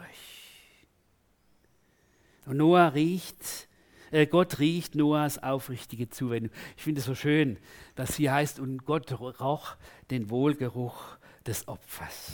Und 2.46 2.58
Noah 2.58 2.94
riecht, 2.94 3.68
äh, 4.12 4.26
Gott 4.26 4.60
riecht 4.60 4.96
Noahs 4.96 5.38
aufrichtige 5.38 6.10
Zuwendung. 6.10 6.52
Ich 6.78 6.84
finde 6.84 7.00
es 7.00 7.06
so 7.06 7.16
schön, 7.16 7.58
dass 7.96 8.16
hier 8.16 8.34
heißt, 8.34 8.60
und 8.60 8.86
Gott 8.86 9.12
roch 9.20 9.76
den 10.10 10.30
Wohlgeruch 10.30 11.18
des 11.46 11.68
Opfers. 11.68 12.32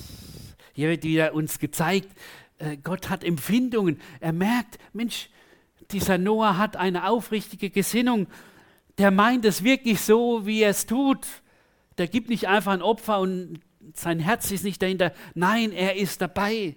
Hier 0.73 0.89
wird 0.89 1.03
wieder 1.03 1.33
uns 1.33 1.59
gezeigt, 1.59 2.09
äh, 2.59 2.77
Gott 2.77 3.09
hat 3.09 3.23
Empfindungen. 3.23 3.99
Er 4.19 4.33
merkt, 4.33 4.77
Mensch, 4.93 5.29
dieser 5.91 6.17
Noah 6.17 6.57
hat 6.57 6.77
eine 6.77 7.09
aufrichtige 7.09 7.69
Gesinnung. 7.69 8.27
Der 8.97 9.11
meint 9.11 9.45
es 9.45 9.63
wirklich 9.63 10.01
so, 10.01 10.45
wie 10.45 10.61
er 10.61 10.69
es 10.69 10.85
tut. 10.85 11.25
Der 11.97 12.07
gibt 12.07 12.29
nicht 12.29 12.47
einfach 12.47 12.73
ein 12.73 12.81
Opfer 12.81 13.19
und 13.19 13.59
sein 13.93 14.19
Herz 14.19 14.51
ist 14.51 14.63
nicht 14.63 14.81
dahinter. 14.81 15.13
Nein, 15.33 15.71
er 15.71 15.95
ist 15.95 16.21
dabei. 16.21 16.75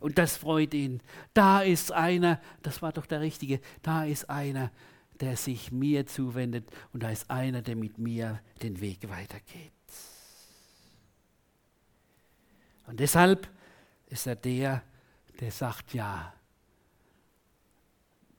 Und 0.00 0.18
das 0.18 0.36
freut 0.36 0.74
ihn. 0.74 1.00
Da 1.32 1.62
ist 1.62 1.92
einer, 1.92 2.40
das 2.62 2.82
war 2.82 2.92
doch 2.92 3.06
der 3.06 3.20
Richtige, 3.20 3.60
da 3.82 4.04
ist 4.04 4.28
einer, 4.28 4.72
der 5.20 5.36
sich 5.36 5.70
mir 5.70 6.06
zuwendet 6.06 6.68
und 6.92 7.04
da 7.04 7.10
ist 7.10 7.30
einer, 7.30 7.62
der 7.62 7.76
mit 7.76 7.98
mir 7.98 8.40
den 8.62 8.80
Weg 8.80 9.08
weitergeht. 9.08 9.72
Und 12.88 12.98
deshalb 12.98 13.48
ist 14.06 14.26
er 14.26 14.34
der, 14.34 14.82
der 15.38 15.52
sagt, 15.52 15.94
ja, 15.94 16.34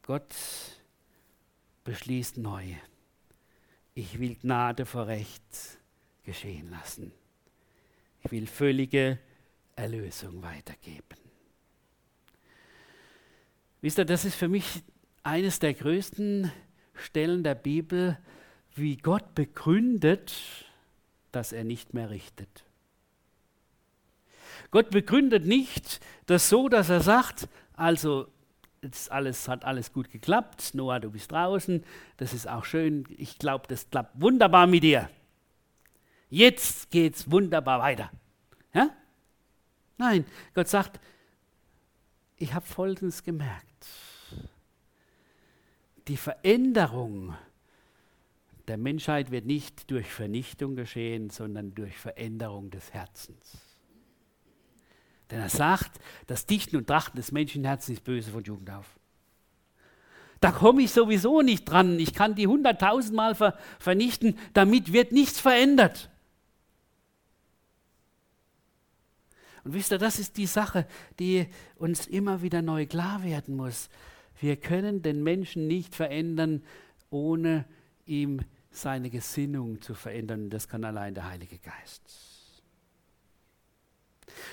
Gott 0.02 0.36
beschließt 1.86 2.38
neu. 2.38 2.76
Ich 3.96 4.20
will 4.20 4.36
Gnade 4.36 4.86
vor 4.86 5.08
Recht 5.08 5.80
geschehen 6.24 6.70
lassen. 6.70 7.14
Ich 8.24 8.32
will 8.32 8.48
völlige 8.48 9.20
Erlösung 9.76 10.42
weitergeben. 10.42 11.18
Wisst 13.82 13.98
ihr, 13.98 14.06
das 14.06 14.24
ist 14.24 14.36
für 14.36 14.48
mich 14.48 14.82
eines 15.24 15.60
der 15.60 15.74
größten 15.74 16.52
Stellen 16.94 17.44
der 17.44 17.56
Bibel, 17.56 18.18
wie 18.76 18.98
Gott 18.98 19.36
begründet, 19.36 20.34
dass 21.32 21.52
er 21.52 21.64
nicht 21.64 21.94
mehr 21.94 22.10
richtet. 22.10 22.64
Gott 24.72 24.90
begründet 24.90 25.46
nicht 25.46 26.00
das 26.26 26.50
so, 26.50 26.70
dass 26.70 26.90
er 26.90 27.02
sagt, 27.02 27.50
also 27.74 28.28
jetzt 28.82 29.12
alles, 29.12 29.48
hat 29.48 29.66
alles 29.66 29.92
gut 29.92 30.12
geklappt, 30.12 30.72
Noah, 30.74 31.00
du 31.00 31.12
bist 31.12 31.32
draußen, 31.32 31.84
das 32.18 32.34
ist 32.34 32.48
auch 32.48 32.66
schön, 32.66 33.06
ich 33.18 33.38
glaube, 33.38 33.66
das 33.68 33.90
klappt 33.90 34.20
wunderbar 34.20 34.68
mit 34.68 34.84
dir. 34.84 35.10
Jetzt 36.34 36.90
geht 36.90 37.16
es 37.16 37.30
wunderbar 37.30 37.80
weiter. 37.80 38.10
Ja? 38.74 38.90
Nein, 40.00 40.26
Gott 40.56 40.68
sagt, 40.68 41.00
ich 42.38 42.56
habe 42.56 42.66
Folgendes 42.66 43.22
gemerkt. 43.22 43.86
Die 46.08 46.18
Veränderung 46.18 47.36
der 48.68 48.78
Menschheit 48.78 49.30
wird 49.30 49.46
nicht 49.46 49.92
durch 49.92 50.08
Vernichtung 50.08 50.76
geschehen, 50.76 51.30
sondern 51.30 51.76
durch 51.76 51.96
Veränderung 52.00 52.72
des 52.72 52.92
Herzens. 52.94 53.60
Denn 55.30 55.40
er 55.40 55.50
sagt, 55.50 56.00
das 56.26 56.48
Dichten 56.48 56.78
und 56.78 56.88
Trachten 56.88 57.18
des 57.18 57.32
Menschenherzens 57.32 58.00
ist 58.00 58.04
böse 58.04 58.32
von 58.32 58.44
Jugend 58.44 58.72
auf. 58.72 58.98
Da 60.40 60.52
komme 60.52 60.82
ich 60.82 60.92
sowieso 60.92 61.44
nicht 61.44 61.66
dran. 61.66 62.00
Ich 62.00 62.16
kann 62.16 62.34
die 62.34 62.48
hunderttausendmal 62.48 63.36
ver 63.36 63.56
vernichten. 63.78 64.40
Damit 64.54 64.94
wird 64.94 65.12
nichts 65.12 65.40
verändert. 65.40 66.10
Und 69.64 69.74
wisst 69.74 69.92
ihr, 69.92 69.98
das 69.98 70.20
ist 70.20 70.38
die 70.38 70.46
Sache, 70.46 70.86
die 71.20 71.48
uns 71.76 72.08
immer 72.08 72.42
wieder 72.42 72.62
neu 72.62 72.86
klar 72.86 73.24
werden 73.24 73.56
muss. 73.56 73.90
Wir 74.40 74.58
können 74.58 75.02
den 75.02 75.24
Menschen 75.24 75.68
nicht 75.68 75.96
verändern, 75.96 76.64
ohne 77.10 77.66
ihm 78.06 78.42
seine 78.72 79.10
Gesinnung 79.10 79.82
zu 79.82 79.94
verändern. 79.94 80.50
Das 80.50 80.68
kann 80.68 80.84
allein 80.84 81.14
der 81.14 81.30
Heilige 81.30 81.60
Geist. 81.60 82.02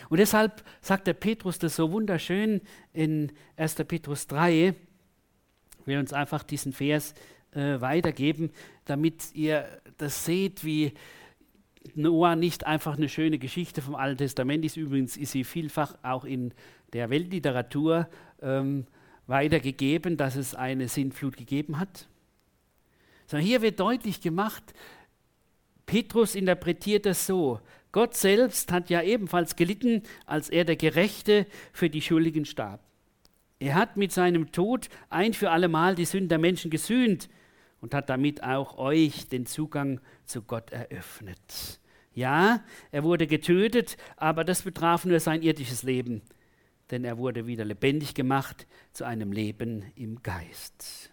Und 0.08 0.18
deshalb 0.18 0.62
sagt 0.80 1.06
der 1.06 1.14
Petrus 1.14 1.58
das 1.58 1.76
so 1.76 1.90
wunderschön 1.90 2.60
in 2.92 3.32
1. 3.56 3.76
Petrus 3.86 4.26
3. 4.26 4.74
Ich 5.80 5.86
will 5.86 5.98
uns 5.98 6.12
einfach 6.12 6.42
diesen 6.42 6.72
Vers 6.72 7.14
äh, 7.52 7.80
weitergeben, 7.80 8.50
damit 8.84 9.34
ihr 9.34 9.66
das 9.98 10.24
seht, 10.24 10.64
wie 10.64 10.92
Noah 11.94 12.36
nicht 12.36 12.66
einfach 12.66 12.96
eine 12.96 13.08
schöne 13.08 13.38
Geschichte 13.38 13.82
vom 13.82 13.94
Alten 13.94 14.18
Testament 14.18 14.64
ist. 14.64 14.76
Übrigens 14.76 15.16
ist 15.16 15.32
sie 15.32 15.44
vielfach 15.44 15.96
auch 16.02 16.24
in 16.24 16.52
der 16.92 17.10
Weltliteratur 17.10 18.08
ähm, 18.42 18.86
weitergegeben, 19.26 20.16
dass 20.16 20.36
es 20.36 20.54
eine 20.54 20.88
Sintflut 20.88 21.36
gegeben 21.36 21.78
hat. 21.78 22.08
Sondern 23.26 23.46
hier 23.46 23.62
wird 23.62 23.80
deutlich 23.80 24.20
gemacht, 24.20 24.74
Petrus 25.86 26.34
interpretiert 26.34 27.06
das 27.06 27.26
so, 27.26 27.60
Gott 27.92 28.14
selbst 28.14 28.70
hat 28.70 28.90
ja 28.90 29.02
ebenfalls 29.02 29.56
gelitten, 29.56 30.02
als 30.26 30.48
er 30.48 30.64
der 30.64 30.76
Gerechte 30.76 31.46
für 31.72 31.90
die 31.90 32.02
Schuldigen 32.02 32.44
starb. 32.44 32.80
Er 33.58 33.74
hat 33.74 33.96
mit 33.96 34.12
seinem 34.12 34.52
Tod 34.52 34.88
ein 35.08 35.32
für 35.34 35.50
allemal 35.50 35.94
die 35.94 36.04
Sünden 36.04 36.28
der 36.28 36.38
Menschen 36.38 36.70
gesühnt 36.70 37.28
und 37.80 37.94
hat 37.94 38.10
damit 38.10 38.42
auch 38.42 38.78
euch 38.78 39.28
den 39.28 39.46
Zugang 39.46 40.00
zu 40.24 40.42
Gott 40.42 40.70
eröffnet. 40.70 41.80
Ja, 42.12 42.62
er 42.90 43.04
wurde 43.04 43.26
getötet, 43.26 43.96
aber 44.16 44.44
das 44.44 44.62
betraf 44.62 45.04
nur 45.04 45.20
sein 45.20 45.42
irdisches 45.42 45.82
Leben, 45.82 46.22
denn 46.90 47.04
er 47.04 47.18
wurde 47.18 47.46
wieder 47.46 47.64
lebendig 47.64 48.14
gemacht 48.14 48.66
zu 48.92 49.04
einem 49.04 49.32
Leben 49.32 49.84
im 49.94 50.22
Geist. 50.22 51.10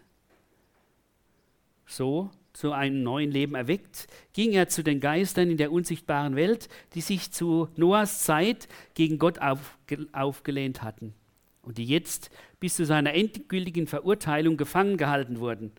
So 1.86 2.30
zu 2.52 2.72
einem 2.72 3.02
neuen 3.02 3.30
Leben 3.30 3.54
erweckt, 3.54 4.08
ging 4.32 4.52
er 4.52 4.68
zu 4.68 4.82
den 4.82 4.98
Geistern 5.00 5.48
in 5.48 5.56
der 5.56 5.70
unsichtbaren 5.70 6.34
Welt, 6.34 6.68
die 6.94 7.00
sich 7.00 7.30
zu 7.30 7.68
Noahs 7.76 8.24
Zeit 8.24 8.68
gegen 8.94 9.18
Gott 9.18 9.38
aufge 9.38 10.08
aufgelehnt 10.12 10.82
hatten 10.82 11.14
und 11.62 11.78
die 11.78 11.84
jetzt 11.84 12.30
bis 12.58 12.74
zu 12.74 12.84
seiner 12.84 13.14
endgültigen 13.14 13.86
Verurteilung 13.86 14.56
gefangen 14.56 14.96
gehalten 14.96 15.38
wurden 15.38 15.70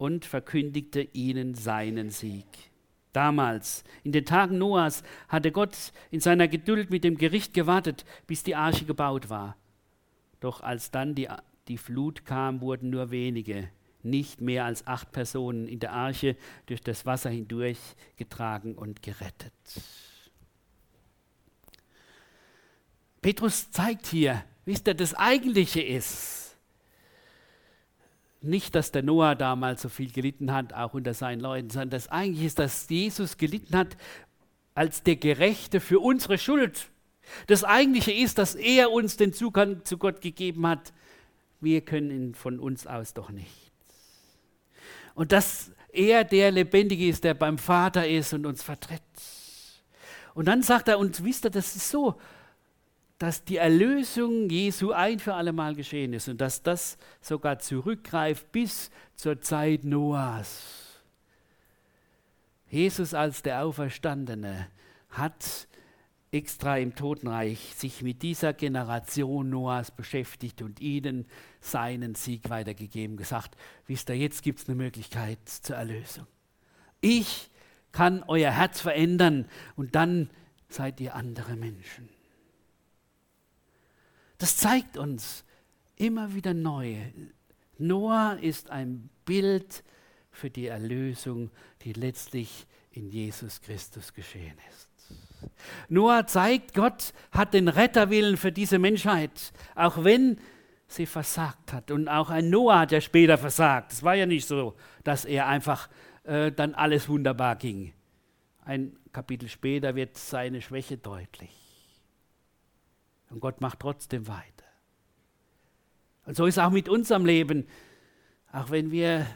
und 0.00 0.24
verkündigte 0.24 1.02
ihnen 1.12 1.54
seinen 1.54 2.08
Sieg. 2.08 2.46
Damals, 3.12 3.84
in 4.02 4.12
den 4.12 4.24
Tagen 4.24 4.56
Noahs, 4.56 5.02
hatte 5.28 5.52
Gott 5.52 5.76
in 6.10 6.20
seiner 6.20 6.48
Geduld 6.48 6.88
mit 6.88 7.04
dem 7.04 7.18
Gericht 7.18 7.52
gewartet, 7.52 8.06
bis 8.26 8.42
die 8.42 8.56
Arche 8.56 8.86
gebaut 8.86 9.28
war. 9.28 9.58
Doch 10.40 10.62
als 10.62 10.90
dann 10.90 11.14
die, 11.14 11.28
die 11.68 11.76
Flut 11.76 12.24
kam, 12.24 12.62
wurden 12.62 12.88
nur 12.88 13.10
wenige 13.10 13.68
nicht 14.02 14.40
mehr 14.40 14.64
als 14.64 14.86
acht 14.86 15.12
Personen 15.12 15.68
in 15.68 15.80
der 15.80 15.92
Arche 15.92 16.34
durch 16.64 16.80
das 16.80 17.04
Wasser 17.04 17.28
hindurch 17.28 17.78
getragen 18.16 18.76
und 18.76 19.02
gerettet. 19.02 19.52
Petrus 23.20 23.70
zeigt 23.70 24.06
hier, 24.06 24.42
wisst 24.64 24.88
ihr, 24.88 24.94
das 24.94 25.12
Eigentliche 25.12 25.82
ist, 25.82 26.49
nicht, 28.42 28.74
dass 28.74 28.92
der 28.92 29.02
Noah 29.02 29.34
damals 29.34 29.82
so 29.82 29.88
viel 29.88 30.10
gelitten 30.10 30.52
hat, 30.52 30.72
auch 30.72 30.94
unter 30.94 31.14
seinen 31.14 31.40
Leuten, 31.40 31.70
sondern 31.70 31.90
das 31.90 32.08
Eigentliche 32.08 32.46
ist, 32.46 32.58
dass 32.58 32.88
Jesus 32.88 33.36
gelitten 33.36 33.76
hat 33.76 33.96
als 34.74 35.02
der 35.02 35.16
Gerechte 35.16 35.80
für 35.80 36.00
unsere 36.00 36.38
Schuld. 36.38 36.90
Das 37.46 37.64
Eigentliche 37.64 38.12
ist, 38.12 38.38
dass 38.38 38.54
er 38.54 38.90
uns 38.90 39.16
den 39.16 39.32
Zugang 39.32 39.84
zu 39.84 39.98
Gott 39.98 40.20
gegeben 40.20 40.66
hat. 40.66 40.92
Wir 41.60 41.82
können 41.82 42.10
ihn 42.10 42.34
von 42.34 42.58
uns 42.58 42.86
aus 42.86 43.12
doch 43.12 43.30
nicht 43.30 43.70
und 45.20 45.32
dass 45.32 45.70
er 45.92 46.24
der 46.24 46.50
Lebendige 46.50 47.08
ist, 47.08 47.24
der 47.24 47.34
beim 47.34 47.58
Vater 47.58 48.08
ist 48.08 48.32
und 48.32 48.46
uns 48.46 48.62
vertritt. 48.62 49.02
Und 50.34 50.46
dann 50.46 50.62
sagt 50.62 50.88
er, 50.88 50.98
und 50.98 51.24
wisst 51.24 51.44
ihr, 51.44 51.50
das 51.50 51.76
ist 51.76 51.90
so, 51.90 52.18
dass 53.20 53.44
die 53.44 53.58
Erlösung 53.58 54.48
Jesu 54.48 54.92
ein 54.92 55.18
für 55.18 55.34
alle 55.34 55.52
Mal 55.52 55.74
geschehen 55.74 56.14
ist 56.14 56.30
und 56.30 56.40
dass 56.40 56.62
das 56.62 56.96
sogar 57.20 57.58
zurückgreift 57.58 58.50
bis 58.50 58.90
zur 59.14 59.42
Zeit 59.42 59.84
Noahs. 59.84 61.02
Jesus 62.70 63.12
als 63.12 63.42
der 63.42 63.62
Auferstandene 63.62 64.68
hat 65.10 65.68
extra 66.32 66.78
im 66.78 66.94
Totenreich 66.94 67.74
sich 67.76 68.00
mit 68.00 68.22
dieser 68.22 68.54
Generation 68.54 69.50
Noahs 69.50 69.90
beschäftigt 69.90 70.62
und 70.62 70.80
ihnen 70.80 71.26
seinen 71.60 72.14
Sieg 72.14 72.48
weitergegeben, 72.48 73.18
gesagt, 73.18 73.54
wisst 73.86 74.08
ihr, 74.08 74.16
jetzt 74.16 74.42
gibt 74.42 74.60
es 74.60 74.68
eine 74.68 74.76
Möglichkeit 74.76 75.46
zur 75.46 75.76
Erlösung. 75.76 76.26
Ich 77.02 77.50
kann 77.92 78.24
euer 78.26 78.50
Herz 78.50 78.80
verändern 78.80 79.46
und 79.76 79.94
dann 79.94 80.30
seid 80.70 81.02
ihr 81.02 81.14
andere 81.14 81.54
Menschen. 81.54 82.08
Das 84.40 84.56
zeigt 84.56 84.96
uns 84.96 85.44
immer 85.96 86.34
wieder 86.34 86.54
neu. 86.54 86.96
Noah 87.76 88.38
ist 88.40 88.70
ein 88.70 89.10
Bild 89.26 89.84
für 90.30 90.48
die 90.48 90.66
Erlösung, 90.66 91.50
die 91.82 91.92
letztlich 91.92 92.66
in 92.90 93.10
Jesus 93.10 93.60
Christus 93.60 94.14
geschehen 94.14 94.56
ist. 94.70 94.88
Noah 95.90 96.26
zeigt, 96.26 96.72
Gott 96.72 97.12
hat 97.32 97.52
den 97.52 97.68
Retterwillen 97.68 98.38
für 98.38 98.50
diese 98.50 98.78
Menschheit, 98.78 99.52
auch 99.74 100.04
wenn 100.04 100.40
sie 100.88 101.04
versagt 101.04 101.74
hat. 101.74 101.90
Und 101.90 102.08
auch 102.08 102.30
ein 102.30 102.48
Noah 102.48 102.80
hat 102.80 102.92
ja 102.92 103.02
später 103.02 103.36
versagt. 103.36 103.92
Es 103.92 104.02
war 104.02 104.14
ja 104.14 104.24
nicht 104.24 104.48
so, 104.48 104.74
dass 105.04 105.26
er 105.26 105.48
einfach 105.48 105.90
äh, 106.24 106.50
dann 106.50 106.74
alles 106.74 107.10
wunderbar 107.10 107.56
ging. 107.56 107.92
Ein 108.64 108.96
Kapitel 109.12 109.50
später 109.50 109.94
wird 109.96 110.16
seine 110.16 110.62
Schwäche 110.62 110.96
deutlich. 110.96 111.59
Und 113.30 113.40
Gott 113.40 113.60
macht 113.60 113.80
trotzdem 113.80 114.28
weiter. 114.28 114.64
Und 116.26 116.36
so 116.36 116.46
ist 116.46 116.58
auch 116.58 116.70
mit 116.70 116.88
unserem 116.88 117.24
Leben. 117.24 117.66
Auch 118.52 118.70
wenn 118.70 118.90
wir 118.90 119.26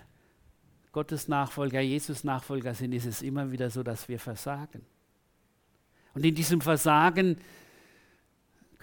Gottes 0.92 1.28
Nachfolger, 1.28 1.80
Jesus 1.80 2.22
Nachfolger 2.24 2.74
sind, 2.74 2.92
ist 2.92 3.07
es 3.07 3.22
immer 3.22 3.51
wieder 3.51 3.70
so, 3.70 3.82
dass 3.82 4.09
wir 4.09 4.20
versagen. 4.20 4.84
Und 6.14 6.24
in 6.24 6.34
diesem 6.34 6.61
Versagen 6.61 7.38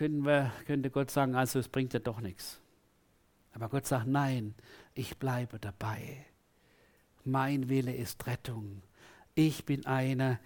wir, 0.10 0.52
könnte 0.66 0.90
Gott 0.90 1.12
sagen, 1.12 1.36
also 1.36 1.60
es 1.60 1.68
bringt 1.68 1.94
ja 1.94 2.00
doch 2.00 2.22
nichts. 2.22 2.60
Aber 3.54 3.70
Gott 3.70 3.86
sagt, 3.86 4.08
nein, 4.08 4.56
ich 4.94 5.18
bleibe 5.18 5.60
dabei. 5.60 6.26
Mein 7.24 7.70
Wille 7.70 7.94
ist 7.94 8.26
Rettung. 8.26 8.82
Ich 9.36 9.66
bin 9.66 9.86
einer, 9.86 10.32
der 10.36 10.40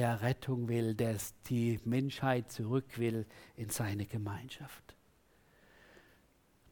Rettung 0.00 0.68
will, 0.68 0.94
der 0.94 1.16
die 1.48 1.80
Menschheit 1.84 2.50
zurück 2.50 2.98
will 2.98 3.26
in 3.56 3.70
seine 3.70 4.06
Gemeinschaft. 4.06 4.96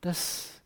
Das 0.01 0.62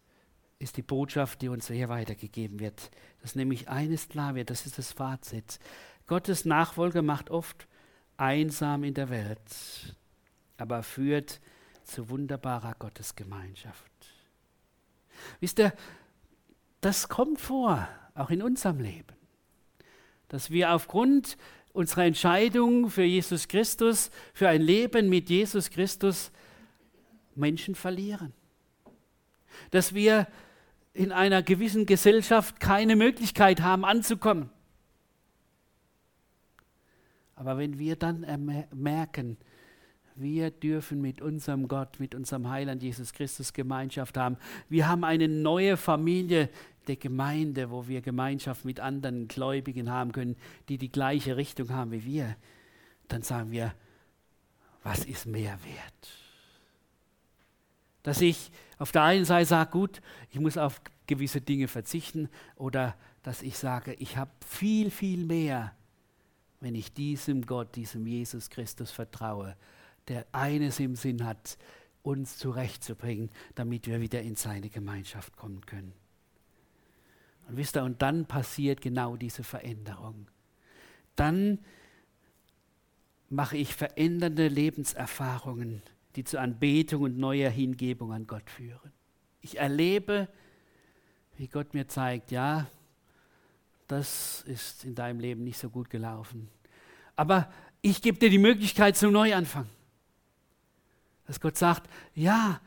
ist 0.58 0.76
die 0.76 0.82
Botschaft, 0.82 1.42
die 1.42 1.48
uns 1.48 1.68
hier 1.68 1.88
weitergegeben 1.88 2.60
wird. 2.60 2.90
Dass 3.22 3.34
nämlich 3.34 3.68
eines 3.68 4.08
klar 4.08 4.34
wird, 4.34 4.50
das 4.50 4.66
ist 4.66 4.78
das 4.78 4.92
Fazit. 4.92 5.58
Gottes 6.06 6.44
Nachfolger 6.44 7.02
macht 7.02 7.30
oft 7.30 7.66
einsam 8.16 8.84
in 8.84 8.94
der 8.94 9.10
Welt, 9.10 9.96
aber 10.56 10.82
führt 10.82 11.40
zu 11.82 12.08
wunderbarer 12.08 12.74
Gottesgemeinschaft. 12.78 13.90
Wisst 15.40 15.58
ihr, 15.58 15.72
das 16.80 17.08
kommt 17.08 17.40
vor, 17.40 17.88
auch 18.14 18.30
in 18.30 18.42
unserem 18.42 18.78
Leben, 18.78 19.16
dass 20.28 20.50
wir 20.50 20.72
aufgrund 20.72 21.36
unserer 21.74 22.04
Entscheidung 22.04 22.88
für 22.88 23.02
Jesus 23.02 23.48
Christus, 23.48 24.10
für 24.32 24.48
ein 24.48 24.62
Leben 24.62 25.10
mit 25.10 25.28
Jesus 25.28 25.68
Christus 25.68 26.30
Menschen 27.34 27.74
verlieren. 27.74 28.32
Dass 29.72 29.92
wir 29.92 30.26
in 30.94 31.10
einer 31.10 31.42
gewissen 31.42 31.84
Gesellschaft 31.84 32.60
keine 32.60 32.94
Möglichkeit 32.94 33.60
haben 33.60 33.84
anzukommen. 33.84 34.50
Aber 37.34 37.58
wenn 37.58 37.80
wir 37.80 37.96
dann 37.96 38.24
merken, 38.72 39.36
wir 40.16 40.50
dürfen 40.50 41.00
mit 41.00 41.20
unserem 41.20 41.68
Gott, 41.68 41.98
mit 41.98 42.14
unserem 42.14 42.48
Heiland 42.48 42.82
Jesus 42.82 43.12
Christus 43.12 43.52
Gemeinschaft 43.52 44.16
haben. 44.16 44.36
Wir 44.68 44.88
haben 44.88 45.04
eine 45.04 45.28
neue 45.28 45.76
Familie 45.76 46.48
der 46.86 46.96
Gemeinde, 46.96 47.70
wo 47.70 47.88
wir 47.88 48.00
Gemeinschaft 48.00 48.64
mit 48.64 48.80
anderen 48.80 49.26
Gläubigen 49.28 49.90
haben 49.90 50.12
können, 50.12 50.36
die 50.68 50.78
die 50.78 50.92
gleiche 50.92 51.36
Richtung 51.36 51.70
haben 51.70 51.90
wie 51.90 52.04
wir. 52.04 52.36
Dann 53.08 53.22
sagen 53.22 53.50
wir, 53.50 53.74
was 54.82 55.04
ist 55.04 55.26
mehr 55.26 55.58
wert? 55.64 56.08
Dass 58.02 58.20
ich 58.20 58.50
auf 58.78 58.92
der 58.92 59.02
einen 59.02 59.24
Seite 59.24 59.46
sage, 59.46 59.70
gut, 59.70 60.02
ich 60.30 60.38
muss 60.38 60.58
auf 60.58 60.80
gewisse 61.06 61.40
Dinge 61.40 61.68
verzichten 61.68 62.28
oder 62.56 62.94
dass 63.22 63.42
ich 63.42 63.56
sage, 63.56 63.94
ich 63.94 64.16
habe 64.16 64.30
viel, 64.46 64.90
viel 64.90 65.24
mehr, 65.24 65.74
wenn 66.60 66.74
ich 66.74 66.92
diesem 66.92 67.46
Gott, 67.46 67.74
diesem 67.76 68.06
Jesus 68.06 68.50
Christus 68.50 68.90
vertraue, 68.90 69.56
der 70.08 70.26
eines 70.32 70.80
im 70.80 70.96
Sinn 70.96 71.24
hat, 71.24 71.58
uns 72.02 72.36
zurechtzubringen, 72.36 73.30
damit 73.54 73.86
wir 73.86 74.00
wieder 74.00 74.20
in 74.20 74.36
seine 74.36 74.68
Gemeinschaft 74.68 75.36
kommen 75.36 75.64
können. 75.64 75.92
Und 77.48 77.56
wisst 77.56 77.76
ihr, 77.76 77.84
und 77.84 78.02
dann 78.02 78.26
passiert 78.26 78.80
genau 78.80 79.16
diese 79.16 79.42
Veränderung. 79.42 80.28
Dann 81.16 81.58
mache 83.30 83.56
ich 83.56 83.74
verändernde 83.74 84.48
Lebenserfahrungen 84.48 85.82
die 86.16 86.24
zur 86.24 86.40
Anbetung 86.40 87.02
und 87.02 87.18
neuer 87.18 87.50
Hingebung 87.50 88.12
an 88.12 88.26
Gott 88.26 88.48
führen. 88.48 88.92
Ich 89.40 89.58
erlebe, 89.58 90.28
wie 91.36 91.48
Gott 91.48 91.74
mir 91.74 91.88
zeigt, 91.88 92.30
ja, 92.30 92.66
das 93.88 94.42
ist 94.42 94.84
in 94.84 94.94
deinem 94.94 95.20
Leben 95.20 95.44
nicht 95.44 95.58
so 95.58 95.68
gut 95.68 95.90
gelaufen. 95.90 96.48
Aber 97.16 97.52
ich 97.82 98.00
gebe 98.00 98.18
dir 98.18 98.30
die 98.30 98.38
Möglichkeit 98.38 98.96
zum 98.96 99.12
Neuanfang. 99.12 99.66
Dass 101.26 101.40
Gott 101.40 101.56
sagt, 101.56 101.88
ja, 102.14 102.60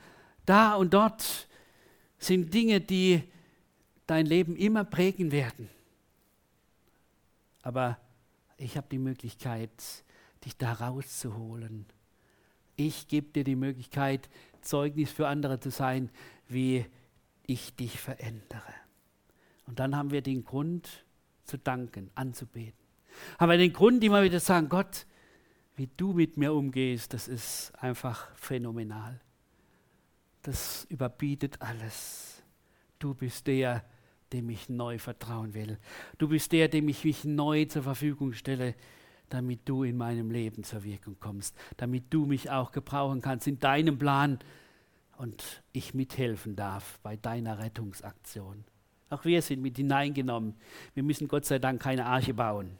da 0.46 0.76
und 0.76 0.94
dort 0.94 1.48
sind 2.20 2.54
Dinge, 2.54 2.82
die 2.82 3.24
dein 4.08 4.26
Leben 4.26 4.56
immer 4.56 4.84
prägen 4.84 5.32
werden. 5.32 5.70
Aber 7.62 7.98
ich 8.58 8.78
habe 8.78 8.88
die 8.90 8.98
Möglichkeit, 8.98 9.72
dich 10.44 10.58
da 10.58 10.74
rauszuholen 10.74 11.86
ich 12.78 13.08
gebe 13.08 13.28
dir 13.30 13.44
die 13.44 13.56
Möglichkeit, 13.56 14.30
Zeugnis 14.62 15.12
für 15.12 15.28
andere 15.28 15.60
zu 15.60 15.72
sein, 15.72 16.10
wie 16.48 16.86
ich 17.46 17.76
dich 17.76 18.00
verändere. 18.00 18.74
Und 19.66 19.80
dann 19.80 19.96
haben 19.96 20.12
wir 20.12 20.22
den 20.22 20.46
Grund 20.46 21.04
zu 21.44 21.58
danken, 21.58 22.12
anzubeten. 22.16 22.78
Haben 23.40 23.50
wir 23.50 23.58
den 23.58 23.74
Grund, 23.74 24.04
immer 24.04 24.24
wieder 24.24 24.40
zu 24.40 24.46
sagen, 24.46 24.70
Gott, 24.70 25.08
wie 25.78 25.90
du 25.96 26.12
mit 26.12 26.36
mir 26.36 26.54
umgehst, 26.54 27.14
das 27.14 27.28
ist 27.28 27.72
einfach 27.80 28.36
phänomenal. 28.36 29.20
Das 30.42 30.86
überbietet 30.90 31.62
alles. 31.62 32.44
Du 33.00 33.14
bist 33.14 33.48
der, 33.48 33.86
dem 34.34 34.50
ich 34.50 34.68
neu 34.68 35.00
vertrauen 35.00 35.54
will. 35.54 35.78
Du 36.18 36.28
bist 36.28 36.52
der, 36.52 36.68
dem 36.68 36.90
ich 36.90 37.06
mich 37.06 37.24
neu 37.24 37.66
zur 37.66 37.84
Verfügung 37.84 38.34
stelle 38.34 38.76
damit 39.30 39.68
du 39.68 39.84
in 39.84 39.98
meinem 39.98 40.32
Leben 40.32 40.64
zur 40.64 40.84
Wirkung 40.84 41.18
kommst, 41.20 41.56
damit 41.78 42.06
du 42.14 42.26
mich 42.26 42.50
auch 42.50 42.72
gebrauchen 42.72 43.22
kannst 43.22 43.48
in 43.48 43.60
deinem 43.60 43.98
Plan 43.98 44.40
und 45.18 45.64
ich 45.74 45.94
mithelfen 45.94 46.56
darf 46.56 47.00
bei 47.04 47.18
deiner 47.18 47.60
Rettungsaktion. 47.60 48.64
Auch 49.10 49.26
wir 49.26 49.42
sind 49.42 49.62
mit 49.62 49.78
hineingenommen. 49.78 50.56
Wir 50.94 51.04
müssen 51.04 51.28
Gott 51.28 51.46
sei 51.46 51.60
Dank 51.60 51.82
keine 51.82 52.06
Arche 52.06 52.34
bauen, 52.34 52.78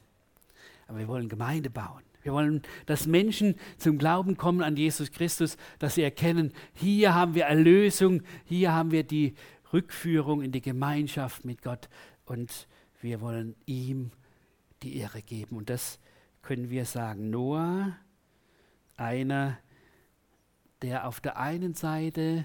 aber 0.86 0.98
wir 0.98 1.08
wollen 1.08 1.28
Gemeinde 1.28 1.70
bauen. 1.70 2.02
Wir 2.22 2.32
wollen, 2.32 2.62
dass 2.86 3.06
Menschen 3.06 3.54
zum 3.76 3.98
Glauben 3.98 4.36
kommen 4.36 4.62
an 4.62 4.76
Jesus 4.76 5.12
Christus, 5.12 5.56
dass 5.78 5.94
sie 5.94 6.02
erkennen, 6.02 6.52
hier 6.74 7.14
haben 7.14 7.34
wir 7.34 7.44
Erlösung, 7.44 8.22
hier 8.44 8.72
haben 8.72 8.90
wir 8.90 9.04
die 9.04 9.34
Rückführung 9.72 10.42
in 10.42 10.52
die 10.52 10.60
Gemeinschaft 10.60 11.44
mit 11.44 11.62
Gott 11.62 11.88
und 12.24 12.68
wir 13.00 13.20
wollen 13.20 13.54
ihm 13.66 14.10
die 14.82 14.96
Ehre 14.96 15.22
geben. 15.22 15.56
Und 15.56 15.70
das 15.70 15.98
können 16.42 16.70
wir 16.70 16.84
sagen, 16.84 17.30
Noah, 17.30 17.96
einer, 18.96 19.58
der 20.82 21.06
auf 21.06 21.20
der 21.20 21.38
einen 21.38 21.74
Seite 21.74 22.44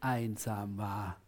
einsam 0.00 0.78
war 0.78 1.20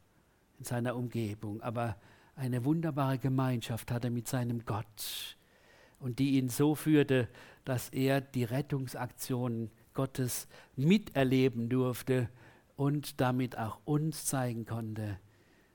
in 0.58 0.64
seiner 0.64 0.96
Umgebung, 0.96 1.60
aber 1.62 1.96
eine 2.36 2.64
wunderbare 2.64 3.18
Gemeinschaft 3.18 3.90
hatte 3.90 4.10
mit 4.10 4.26
seinem 4.26 4.64
Gott 4.64 5.36
und 6.00 6.18
die 6.18 6.32
ihn 6.32 6.48
so 6.48 6.74
führte, 6.74 7.28
dass 7.64 7.88
er 7.88 8.20
die 8.20 8.44
Rettungsaktion 8.44 9.70
Gottes 9.94 10.48
miterleben 10.76 11.68
durfte 11.68 12.28
und 12.76 13.20
damit 13.20 13.56
auch 13.56 13.80
uns 13.84 14.26
zeigen 14.26 14.66
konnte, 14.66 15.18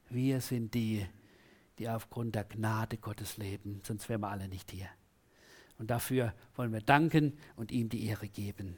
wir 0.10 0.42
sind 0.42 0.74
die, 0.74 1.06
die 1.78 1.90
aufgrund 1.90 2.36
der 2.36 2.44
Gnade 2.44 2.98
Gottes 2.98 3.38
leben, 3.38 3.82
sonst 3.84 4.10
wären 4.10 4.22
wir 4.22 4.30
alle 4.30 4.48
nicht 4.48 4.72
hier. 4.72 4.90
Und 5.78 5.90
dafür 5.90 6.34
wollen 6.56 6.74
wir 6.74 6.82
danken 6.82 7.38
und 7.56 7.72
ihm 7.72 7.90
die 7.90 8.06
Ehre 8.06 8.28
geben. 8.28 8.78